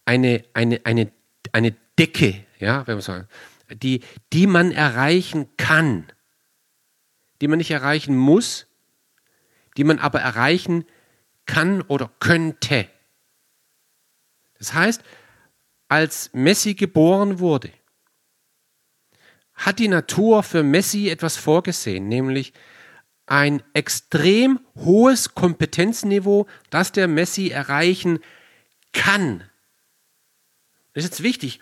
eine, 0.05 0.43
eine, 0.53 0.81
eine, 0.83 1.11
eine 1.51 1.75
Decke, 1.97 2.45
ja, 2.59 2.85
wenn 2.85 2.95
man 2.95 3.01
sagen, 3.01 3.27
die, 3.81 4.01
die 4.31 4.45
man 4.45 4.71
erreichen 4.71 5.47
kann, 5.57 6.05
die 7.41 7.47
man 7.47 7.57
nicht 7.57 7.71
erreichen 7.71 8.15
muss, 8.15 8.67
die 9.77 9.83
man 9.83 9.97
aber 9.97 10.21
erreichen 10.21 10.85
kann 11.47 11.81
oder 11.81 12.11
könnte. 12.19 12.87
Das 14.59 14.75
heißt, 14.75 15.01
als 15.89 16.29
Messi 16.33 16.75
geboren 16.75 17.39
wurde, 17.39 17.71
hat 19.55 19.79
die 19.79 19.89
Natur 19.89 20.43
für 20.43 20.63
Messi 20.63 21.09
etwas 21.09 21.35
vorgesehen, 21.35 22.07
nämlich 22.07 22.53
ein 23.25 23.61
extrem 23.73 24.59
hohes 24.75 25.35
Kompetenzniveau, 25.35 26.47
das 26.69 26.91
der 26.91 27.07
Messi 27.07 27.49
erreichen 27.49 28.19
kann. 28.93 29.43
Das 30.93 31.03
ist 31.03 31.11
jetzt 31.11 31.23
wichtig. 31.23 31.59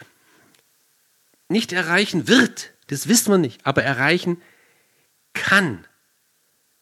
Nicht 1.49 1.73
erreichen 1.73 2.27
wird, 2.27 2.73
das 2.87 3.07
wissen 3.07 3.31
wir 3.31 3.37
nicht, 3.37 3.65
aber 3.65 3.83
erreichen 3.83 4.41
kann. 5.33 5.87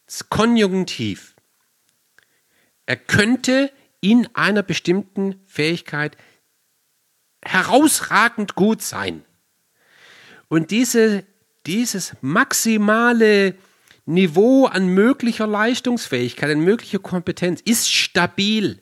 Das 0.06 0.28
konjunktiv. 0.28 1.34
Er 2.84 2.96
könnte 2.96 3.72
in 4.00 4.28
einer 4.34 4.62
bestimmten 4.62 5.40
Fähigkeit 5.46 6.16
herausragend 7.46 8.54
gut 8.54 8.82
sein. 8.82 9.24
Und 10.48 10.70
diese, 10.70 11.24
dieses 11.66 12.14
maximale 12.20 13.54
Niveau 14.04 14.66
an 14.66 14.88
möglicher 14.88 15.46
Leistungsfähigkeit, 15.46 16.50
an 16.50 16.60
möglicher 16.60 16.98
Kompetenz 16.98 17.60
ist 17.60 17.92
stabil. 17.92 18.80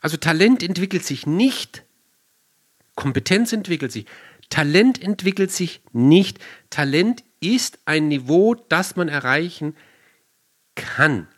Also 0.00 0.16
Talent 0.16 0.62
entwickelt 0.62 1.04
sich 1.04 1.26
nicht, 1.26 1.84
Kompetenz 2.94 3.52
entwickelt 3.52 3.92
sich. 3.92 4.06
Talent 4.50 5.02
entwickelt 5.02 5.52
sich 5.52 5.80
nicht. 5.92 6.38
Talent 6.70 7.22
ist 7.40 7.78
ein 7.84 8.08
Niveau, 8.08 8.54
das 8.54 8.96
man 8.96 9.08
erreichen 9.08 9.76
kann. 10.74 11.28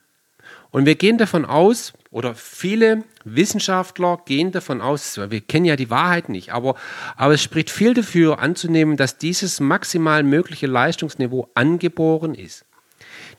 Und 0.70 0.87
wir 0.87 0.94
gehen 0.94 1.18
davon 1.18 1.44
aus, 1.44 1.92
oder 2.11 2.35
viele 2.35 3.05
Wissenschaftler 3.25 4.20
gehen 4.25 4.51
davon 4.51 4.81
aus, 4.81 5.16
wir 5.16 5.40
kennen 5.40 5.64
ja 5.64 5.77
die 5.77 5.90
Wahrheit 5.90 6.29
nicht, 6.29 6.53
aber, 6.53 6.75
aber 7.16 7.35
es 7.35 7.42
spricht 7.42 7.70
viel 7.70 7.94
dafür 7.94 8.40
anzunehmen, 8.40 8.96
dass 8.96 9.18
dieses 9.18 9.61
maximal 9.61 10.23
mögliche 10.23 10.66
Leistungsniveau 10.66 11.49
angeboren 11.55 12.35
ist. 12.35 12.64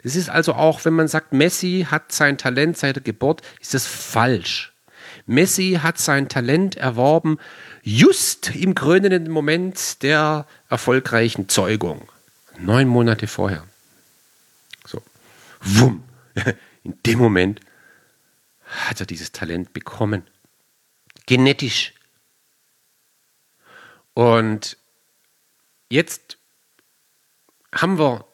Das 0.03 0.15
ist 0.15 0.29
also 0.29 0.53
auch, 0.53 0.85
wenn 0.85 0.93
man 0.93 1.07
sagt, 1.07 1.33
Messi 1.33 1.85
hat 1.89 2.11
sein 2.11 2.37
Talent 2.37 2.77
seit 2.77 2.95
der 2.95 3.03
Geburt, 3.03 3.41
ist 3.59 3.73
das 3.73 3.85
falsch. 3.85 4.73
Messi 5.25 5.79
hat 5.83 5.97
sein 5.97 6.29
Talent 6.29 6.77
erworben, 6.77 7.37
just 7.83 8.55
im 8.55 8.73
krönenden 8.73 9.29
Moment 9.29 10.01
der 10.01 10.47
erfolgreichen 10.69 11.49
Zeugung. 11.49 12.07
Neun 12.57 12.87
Monate 12.87 13.27
vorher. 13.27 13.63
So. 14.85 15.01
Wumm. 15.61 16.03
In 16.83 16.95
dem 17.05 17.19
Moment 17.19 17.59
hat 18.71 18.99
er 18.99 19.05
dieses 19.05 19.31
Talent 19.31 19.73
bekommen. 19.73 20.23
Genetisch. 21.25 21.93
Und 24.13 24.77
jetzt 25.89 26.37
haben 27.73 27.99
wir 27.99 28.25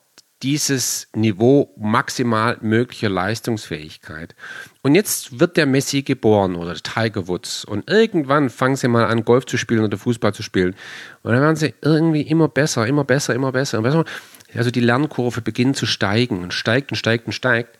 dieses 0.44 1.08
Niveau 1.16 1.74
maximal 1.78 2.58
möglicher 2.62 3.10
Leistungsfähigkeit. 3.10 4.36
Und 4.84 4.94
jetzt 4.94 5.40
wird 5.40 5.58
der 5.58 5.66
Messi 5.66 6.04
geboren 6.04 6.56
oder 6.56 6.76
Tiger 6.76 7.28
Woods 7.28 7.66
und 7.66 7.90
irgendwann 7.90 8.52
fangen 8.52 8.76
sie 8.76 8.88
mal 8.88 9.06
an, 9.06 9.26
Golf 9.26 9.48
zu 9.48 9.58
spielen 9.58 9.84
oder 9.84 9.98
Fußball 9.98 10.36
zu 10.36 10.44
spielen. 10.44 10.76
Und 11.24 11.32
dann 11.34 11.42
werden 11.42 11.56
sie 11.56 11.74
irgendwie 11.82 12.22
immer 12.22 12.48
besser, 12.48 12.86
immer 12.86 13.04
besser, 13.04 13.34
immer 13.34 13.52
besser, 13.52 13.80
immer 13.80 13.90
besser. 13.90 14.06
Also 14.54 14.70
die 14.70 14.80
Lernkurve 14.80 15.42
beginnt 15.42 15.76
zu 15.76 15.88
steigen 15.88 16.44
und 16.44 16.54
steigt 16.54 16.92
und 16.92 16.98
steigt 16.98 17.26
und 17.26 17.34
steigt. 17.34 17.80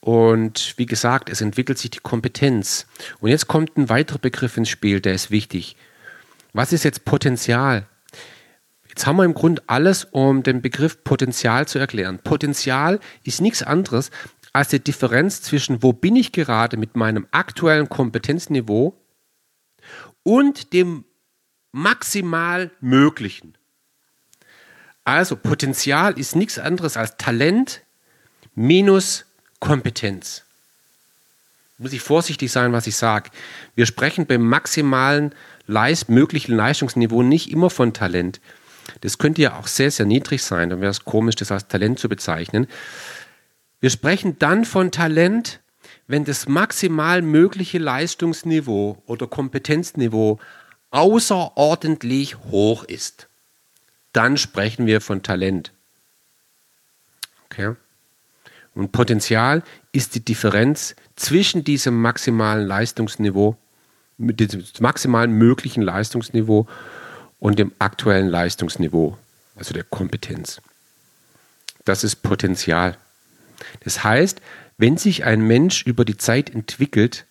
Und 0.00 0.74
wie 0.76 0.86
gesagt, 0.86 1.28
es 1.28 1.40
entwickelt 1.40 1.78
sich 1.78 1.90
die 1.90 1.98
Kompetenz. 1.98 2.86
Und 3.20 3.28
jetzt 3.28 3.48
kommt 3.48 3.76
ein 3.76 3.88
weiterer 3.88 4.18
Begriff 4.18 4.56
ins 4.56 4.70
Spiel, 4.70 5.00
der 5.00 5.14
ist 5.14 5.30
wichtig. 5.30 5.76
Was 6.52 6.72
ist 6.72 6.84
jetzt 6.84 7.04
Potenzial? 7.04 7.86
Jetzt 8.88 9.06
haben 9.06 9.16
wir 9.16 9.24
im 9.24 9.34
Grunde 9.34 9.62
alles, 9.66 10.04
um 10.04 10.42
den 10.42 10.62
Begriff 10.62 11.04
Potenzial 11.04 11.68
zu 11.68 11.78
erklären. 11.78 12.18
Potenzial 12.18 12.98
ist 13.22 13.40
nichts 13.40 13.62
anderes 13.62 14.10
als 14.52 14.68
die 14.68 14.82
Differenz 14.82 15.42
zwischen, 15.42 15.82
wo 15.82 15.92
bin 15.92 16.16
ich 16.16 16.32
gerade 16.32 16.76
mit 16.76 16.96
meinem 16.96 17.26
aktuellen 17.30 17.88
Kompetenzniveau 17.88 18.98
und 20.22 20.72
dem 20.72 21.04
maximal 21.72 22.70
Möglichen. 22.80 23.56
Also 25.04 25.36
Potenzial 25.36 26.18
ist 26.18 26.34
nichts 26.34 26.58
anderes 26.58 26.96
als 26.96 27.16
Talent 27.16 27.82
minus 28.54 29.26
Kompetenz. 29.60 30.42
Muss 31.78 31.92
ich 31.92 32.00
vorsichtig 32.00 32.50
sein, 32.50 32.72
was 32.72 32.86
ich 32.86 32.96
sage. 32.96 33.30
Wir 33.74 33.86
sprechen 33.86 34.26
beim 34.26 34.42
maximalen 34.42 35.34
Leist 35.66 36.08
möglichen 36.08 36.54
Leistungsniveau 36.54 37.22
nicht 37.22 37.50
immer 37.50 37.70
von 37.70 37.94
Talent. 37.94 38.40
Das 39.00 39.18
könnte 39.18 39.42
ja 39.42 39.56
auch 39.56 39.66
sehr, 39.66 39.90
sehr 39.90 40.06
niedrig 40.06 40.42
sein. 40.42 40.70
Dann 40.70 40.80
wäre 40.80 40.90
es 40.90 41.04
komisch, 41.04 41.36
das 41.36 41.52
als 41.52 41.68
Talent 41.68 41.98
zu 41.98 42.08
bezeichnen. 42.08 42.66
Wir 43.80 43.90
sprechen 43.90 44.38
dann 44.38 44.64
von 44.64 44.90
Talent, 44.90 45.60
wenn 46.06 46.24
das 46.24 46.48
maximal 46.48 47.22
mögliche 47.22 47.78
Leistungsniveau 47.78 49.02
oder 49.06 49.26
Kompetenzniveau 49.26 50.38
außerordentlich 50.90 52.36
hoch 52.50 52.84
ist. 52.84 53.28
Dann 54.12 54.36
sprechen 54.36 54.86
wir 54.86 55.00
von 55.00 55.22
Talent. 55.22 55.72
Okay? 57.46 57.76
Und 58.74 58.92
Potenzial 58.92 59.62
ist 59.92 60.14
die 60.14 60.24
Differenz 60.24 60.94
zwischen 61.16 61.64
diesem 61.64 62.00
maximalen 62.00 62.66
Leistungsniveau, 62.66 63.56
mit 64.16 64.38
dem 64.40 64.64
maximal 64.80 65.26
möglichen 65.28 65.82
Leistungsniveau 65.82 66.66
und 67.38 67.58
dem 67.58 67.72
aktuellen 67.78 68.28
Leistungsniveau, 68.28 69.16
also 69.56 69.74
der 69.74 69.84
Kompetenz. 69.84 70.60
Das 71.84 72.04
ist 72.04 72.16
Potenzial. 72.16 72.96
Das 73.80 74.04
heißt, 74.04 74.40
wenn 74.78 74.96
sich 74.96 75.24
ein 75.24 75.40
Mensch 75.42 75.84
über 75.86 76.04
die 76.04 76.16
Zeit 76.16 76.50
entwickelt, 76.50 77.26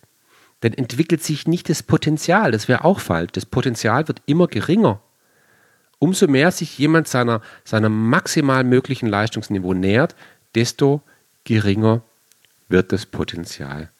dann 0.60 0.74
entwickelt 0.74 1.22
sich 1.22 1.46
nicht 1.46 1.68
das 1.68 1.82
Potenzial. 1.82 2.52
Das 2.52 2.68
wäre 2.68 2.84
auch 2.84 3.00
falsch. 3.00 3.32
Das 3.32 3.46
Potenzial 3.46 4.08
wird 4.08 4.22
immer 4.26 4.46
geringer. 4.46 5.00
Umso 5.98 6.28
mehr 6.28 6.50
sich 6.50 6.78
jemand 6.78 7.08
seiner, 7.08 7.40
seiner 7.64 7.88
maximal 7.88 8.64
möglichen 8.64 9.06
Leistungsniveau 9.06 9.74
nähert, 9.74 10.14
desto 10.54 11.02
geringer 11.50 12.00
wird 12.68 12.92
das 12.92 13.06
Potenzial. 13.06 13.90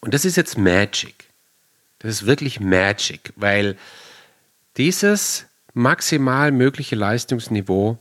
Und 0.00 0.14
das 0.14 0.24
ist 0.24 0.36
jetzt 0.36 0.58
Magic. 0.58 1.26
Das 2.00 2.10
ist 2.10 2.26
wirklich 2.26 2.58
Magic, 2.58 3.32
weil 3.36 3.76
dieses 4.76 5.46
maximal 5.74 6.50
mögliche 6.50 6.96
Leistungsniveau 6.96 7.98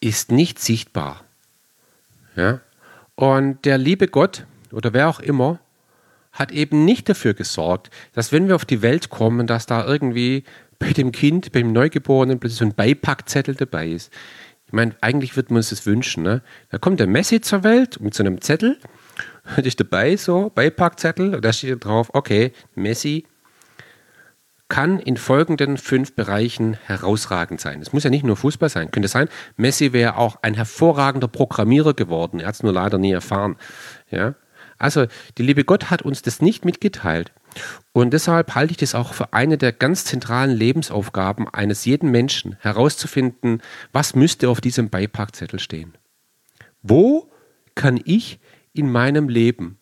ist 0.00 0.32
nicht 0.32 0.58
sichtbar. 0.58 1.22
Ja? 2.34 2.60
Und 3.14 3.66
der 3.66 3.76
liebe 3.76 4.08
Gott 4.08 4.46
oder 4.70 4.94
wer 4.94 5.10
auch 5.10 5.20
immer 5.20 5.58
hat 6.32 6.50
eben 6.50 6.86
nicht 6.86 7.10
dafür 7.10 7.34
gesorgt, 7.34 7.90
dass 8.14 8.32
wenn 8.32 8.48
wir 8.48 8.54
auf 8.54 8.64
die 8.64 8.80
Welt 8.80 9.10
kommen, 9.10 9.46
dass 9.46 9.66
da 9.66 9.86
irgendwie 9.86 10.44
bei 10.78 10.94
dem 10.94 11.12
Kind, 11.12 11.52
beim 11.52 11.74
Neugeborenen 11.74 12.40
plötzlich 12.40 12.58
so 12.58 12.64
ein 12.64 12.74
Beipackzettel 12.74 13.54
dabei 13.54 13.88
ist. 13.88 14.10
Ich 14.72 14.74
meine, 14.74 14.96
eigentlich 15.02 15.36
würde 15.36 15.52
man 15.52 15.58
uns 15.58 15.68
das 15.68 15.84
wünschen. 15.84 16.22
Ne? 16.22 16.40
Da 16.70 16.78
kommt 16.78 16.98
der 16.98 17.06
Messi 17.06 17.42
zur 17.42 17.62
Welt 17.62 18.00
mit 18.00 18.14
so 18.14 18.22
einem 18.22 18.40
Zettel, 18.40 18.78
hat 19.44 19.66
ich 19.66 19.76
dabei, 19.76 20.16
so 20.16 20.50
Beipackzettel, 20.54 21.34
und 21.34 21.44
da 21.44 21.52
steht 21.52 21.84
drauf, 21.84 22.08
okay, 22.14 22.52
Messi 22.74 23.26
kann 24.68 24.98
in 24.98 25.18
folgenden 25.18 25.76
fünf 25.76 26.14
Bereichen 26.14 26.78
herausragend 26.86 27.60
sein. 27.60 27.82
Es 27.82 27.92
muss 27.92 28.04
ja 28.04 28.08
nicht 28.08 28.24
nur 28.24 28.36
Fußball 28.38 28.70
sein. 28.70 28.90
Könnte 28.90 29.08
sein, 29.08 29.28
Messi 29.58 29.92
wäre 29.92 30.16
auch 30.16 30.36
ein 30.40 30.54
hervorragender 30.54 31.28
Programmierer 31.28 31.92
geworden. 31.92 32.40
Er 32.40 32.46
hat 32.46 32.54
es 32.54 32.62
nur 32.62 32.72
leider 32.72 32.96
nie 32.96 33.12
erfahren. 33.12 33.58
Ja? 34.10 34.36
Also, 34.78 35.04
die 35.36 35.42
liebe 35.42 35.64
Gott 35.64 35.90
hat 35.90 36.00
uns 36.00 36.22
das 36.22 36.40
nicht 36.40 36.64
mitgeteilt. 36.64 37.30
Und 37.92 38.12
deshalb 38.12 38.54
halte 38.54 38.72
ich 38.72 38.78
das 38.78 38.94
auch 38.94 39.12
für 39.12 39.32
eine 39.32 39.58
der 39.58 39.72
ganz 39.72 40.04
zentralen 40.04 40.56
Lebensaufgaben 40.56 41.48
eines 41.48 41.84
jeden 41.84 42.10
Menschen, 42.10 42.56
herauszufinden, 42.60 43.62
was 43.92 44.14
müsste 44.14 44.48
auf 44.48 44.60
diesem 44.60 44.88
Beipackzettel 44.88 45.60
stehen. 45.60 45.94
Wo 46.82 47.30
kann 47.74 48.00
ich 48.04 48.38
in 48.72 48.90
meinem 48.90 49.28
Leben 49.28 49.78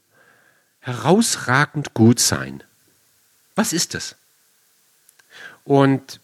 herausragend 0.81 1.95
gut 1.95 2.19
sein? 2.19 2.65
Was 3.55 3.73
ist 3.73 3.95
das? 3.95 4.17
Und 5.65 6.21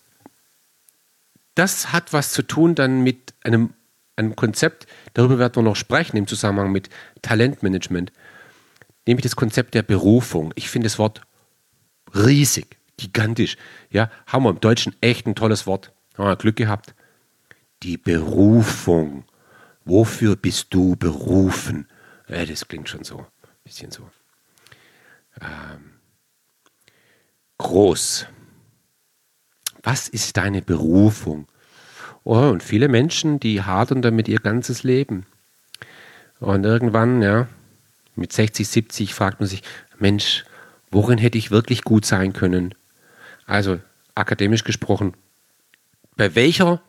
das 1.55 1.93
hat 1.93 2.13
was 2.13 2.33
zu 2.33 2.43
tun 2.43 2.75
dann 2.75 3.03
mit 3.03 3.35
einem, 3.43 3.73
einem 4.17 4.37
Konzept, 4.37 4.87
darüber 5.15 5.39
werden 5.39 5.57
wir 5.57 5.63
noch 5.63 5.77
sprechen 5.77 6.17
im 6.17 6.27
Zusammenhang 6.27 6.73
mit 6.73 6.91
Talentmanagement, 7.23 8.13
nämlich 9.07 9.23
das 9.23 9.37
Konzept 9.37 9.75
der 9.75 9.83
Berufung. 9.83 10.53
Ich 10.57 10.69
finde 10.69 10.87
das 10.87 10.99
Wort 10.99 11.23
riesig, 12.15 12.77
gigantisch. 12.97 13.57
Ja, 13.91 14.11
haben 14.27 14.45
wir 14.45 14.51
im 14.51 14.61
Deutschen 14.61 14.95
echt 15.01 15.27
ein 15.27 15.35
tolles 15.35 15.67
Wort. 15.67 15.93
Haben 16.17 16.29
wir 16.29 16.37
Glück 16.37 16.57
gehabt. 16.57 16.95
Die 17.83 17.97
Berufung. 17.97 19.25
Wofür 19.85 20.37
bist 20.37 20.69
du 20.71 20.97
berufen? 20.97 21.89
Ja, 22.29 22.45
das 22.45 22.67
klingt 22.67 22.89
schon 22.89 23.05
so, 23.05 23.19
ein 23.19 23.27
bisschen 23.65 23.91
so. 23.91 24.11
Ähm, 25.41 25.93
groß. 27.59 28.27
Was 29.83 30.09
ist 30.09 30.37
deine 30.37 30.63
Berufung? 30.63 31.47
Oh, 32.25 32.49
und 32.49 32.65
viele 32.65 32.89
Menschen, 32.89 33.39
die 33.39 33.63
hadern 33.63 34.03
damit 34.03 34.27
ihr 34.27 34.41
ganzes 34.41 34.83
Leben. 34.83 35.27
Und 36.41 36.65
irgendwann, 36.65 37.23
ja, 37.23 37.47
mit 38.17 38.33
60, 38.33 38.67
70 38.67 39.15
fragt 39.15 39.39
man 39.39 39.49
sich, 39.49 39.63
Mensch, 39.99 40.45
worin 40.91 41.19
hätte 41.19 41.39
ich 41.39 41.51
wirklich 41.51 41.83
gut 41.83 42.05
sein 42.05 42.33
können? 42.33 42.75
Also 43.47 43.81
akademisch 44.15 44.65
gesprochen, 44.65 45.15
bei 46.17 46.35
welcher 46.35 46.81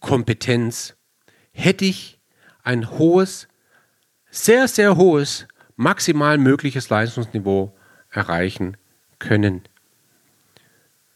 Kompetenz 0.00 0.94
hätte 1.52 1.84
ich 1.84 2.20
ein 2.62 2.90
hohes, 2.90 3.48
sehr, 4.30 4.68
sehr 4.68 4.96
hohes, 4.96 5.46
maximal 5.76 6.38
mögliches 6.38 6.90
Leistungsniveau 6.90 7.74
erreichen 8.10 8.76
können? 9.18 9.62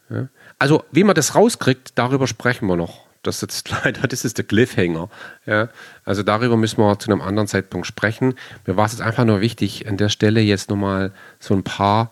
Ja? 0.08 0.28
Also, 0.58 0.84
wie 0.90 1.04
man 1.04 1.14
das 1.14 1.34
rauskriegt, 1.34 1.92
darüber 1.96 2.26
sprechen 2.26 2.66
wir 2.66 2.76
noch. 2.76 3.05
Das 3.26 3.42
ist 3.42 3.68
leider, 3.84 4.06
das 4.06 4.24
ist 4.24 4.38
der 4.38 4.44
Cliffhanger. 4.44 5.08
Ja, 5.46 5.68
also 6.04 6.22
darüber 6.22 6.56
müssen 6.56 6.78
wir 6.78 6.98
zu 6.98 7.10
einem 7.10 7.20
anderen 7.20 7.48
Zeitpunkt 7.48 7.86
sprechen. 7.86 8.34
Mir 8.66 8.76
war 8.76 8.86
es 8.86 8.92
jetzt 8.92 9.02
einfach 9.02 9.24
nur 9.24 9.40
wichtig, 9.40 9.88
an 9.88 9.96
der 9.96 10.08
Stelle 10.08 10.40
jetzt 10.40 10.70
nochmal 10.70 11.12
so 11.38 11.54
ein 11.54 11.64
paar 11.64 12.10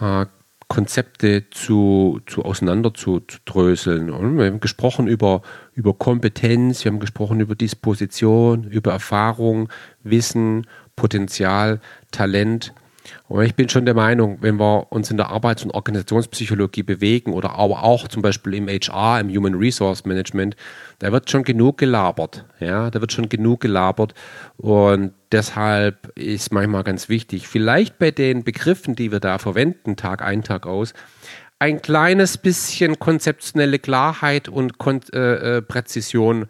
äh, 0.00 0.26
Konzepte 0.68 1.50
zu, 1.50 2.22
zu 2.24 2.46
auseinander 2.46 2.94
zu, 2.94 3.20
zu 3.20 3.38
dröseln. 3.44 4.08
Und 4.10 4.38
wir 4.38 4.46
haben 4.46 4.60
gesprochen 4.60 5.06
über, 5.06 5.42
über 5.74 5.92
Kompetenz, 5.92 6.82
wir 6.82 6.92
haben 6.92 6.98
gesprochen 6.98 7.40
über 7.40 7.54
Disposition, 7.54 8.64
über 8.64 8.92
Erfahrung, 8.92 9.68
Wissen, 10.02 10.66
Potenzial, 10.96 11.80
Talent 12.10 12.72
Und 13.28 13.44
ich 13.44 13.54
bin 13.54 13.68
schon 13.68 13.84
der 13.84 13.94
Meinung, 13.94 14.38
wenn 14.40 14.56
wir 14.56 14.92
uns 14.92 15.10
in 15.10 15.16
der 15.16 15.30
Arbeits- 15.30 15.64
und 15.64 15.72
Organisationspsychologie 15.72 16.82
bewegen 16.82 17.32
oder 17.32 17.50
aber 17.52 17.82
auch 17.82 18.08
zum 18.08 18.22
Beispiel 18.22 18.54
im 18.54 18.68
HR, 18.68 19.20
im 19.20 19.30
Human 19.30 19.54
Resource 19.54 20.04
Management, 20.04 20.56
da 20.98 21.12
wird 21.12 21.30
schon 21.30 21.44
genug 21.44 21.78
gelabert. 21.78 22.44
Ja, 22.60 22.90
da 22.90 23.00
wird 23.00 23.12
schon 23.12 23.28
genug 23.28 23.60
gelabert. 23.60 24.14
Und 24.56 25.12
deshalb 25.32 26.12
ist 26.16 26.52
manchmal 26.52 26.84
ganz 26.84 27.08
wichtig, 27.08 27.48
vielleicht 27.48 27.98
bei 27.98 28.10
den 28.10 28.44
Begriffen, 28.44 28.94
die 28.94 29.10
wir 29.10 29.20
da 29.20 29.38
verwenden, 29.38 29.96
Tag 29.96 30.22
ein, 30.22 30.42
Tag 30.42 30.66
aus, 30.66 30.94
ein 31.58 31.80
kleines 31.80 32.38
bisschen 32.38 32.98
konzeptionelle 32.98 33.78
Klarheit 33.78 34.48
und 34.48 34.78
Kon 34.78 35.00
äh, 35.12 35.58
äh, 35.58 35.62
Präzision 35.62 36.46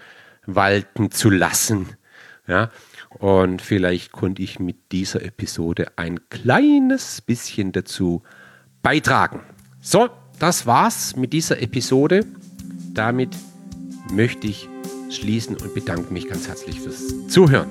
walten 0.46 1.10
zu 1.10 1.28
lassen. 1.28 1.90
Ja, 2.46 2.70
und 3.18 3.62
vielleicht 3.62 4.12
konnte 4.12 4.42
ich 4.42 4.59
mit 4.59 4.92
dieser 4.92 5.22
Episode 5.22 5.92
ein 5.96 6.29
kleines 6.29 7.20
bisschen 7.20 7.72
dazu 7.72 8.22
beitragen. 8.83 9.40
So, 9.81 10.09
das 10.38 10.66
war's 10.66 11.16
mit 11.16 11.33
dieser 11.33 11.61
Episode. 11.61 12.27
Damit 12.92 13.37
möchte 14.12 14.46
ich 14.46 14.68
schließen 15.11 15.57
und 15.57 15.75
bedanke 15.75 16.12
mich 16.12 16.29
ganz 16.29 16.48
herzlich 16.48 16.81
fürs 16.81 17.29
Zuhören. 17.29 17.68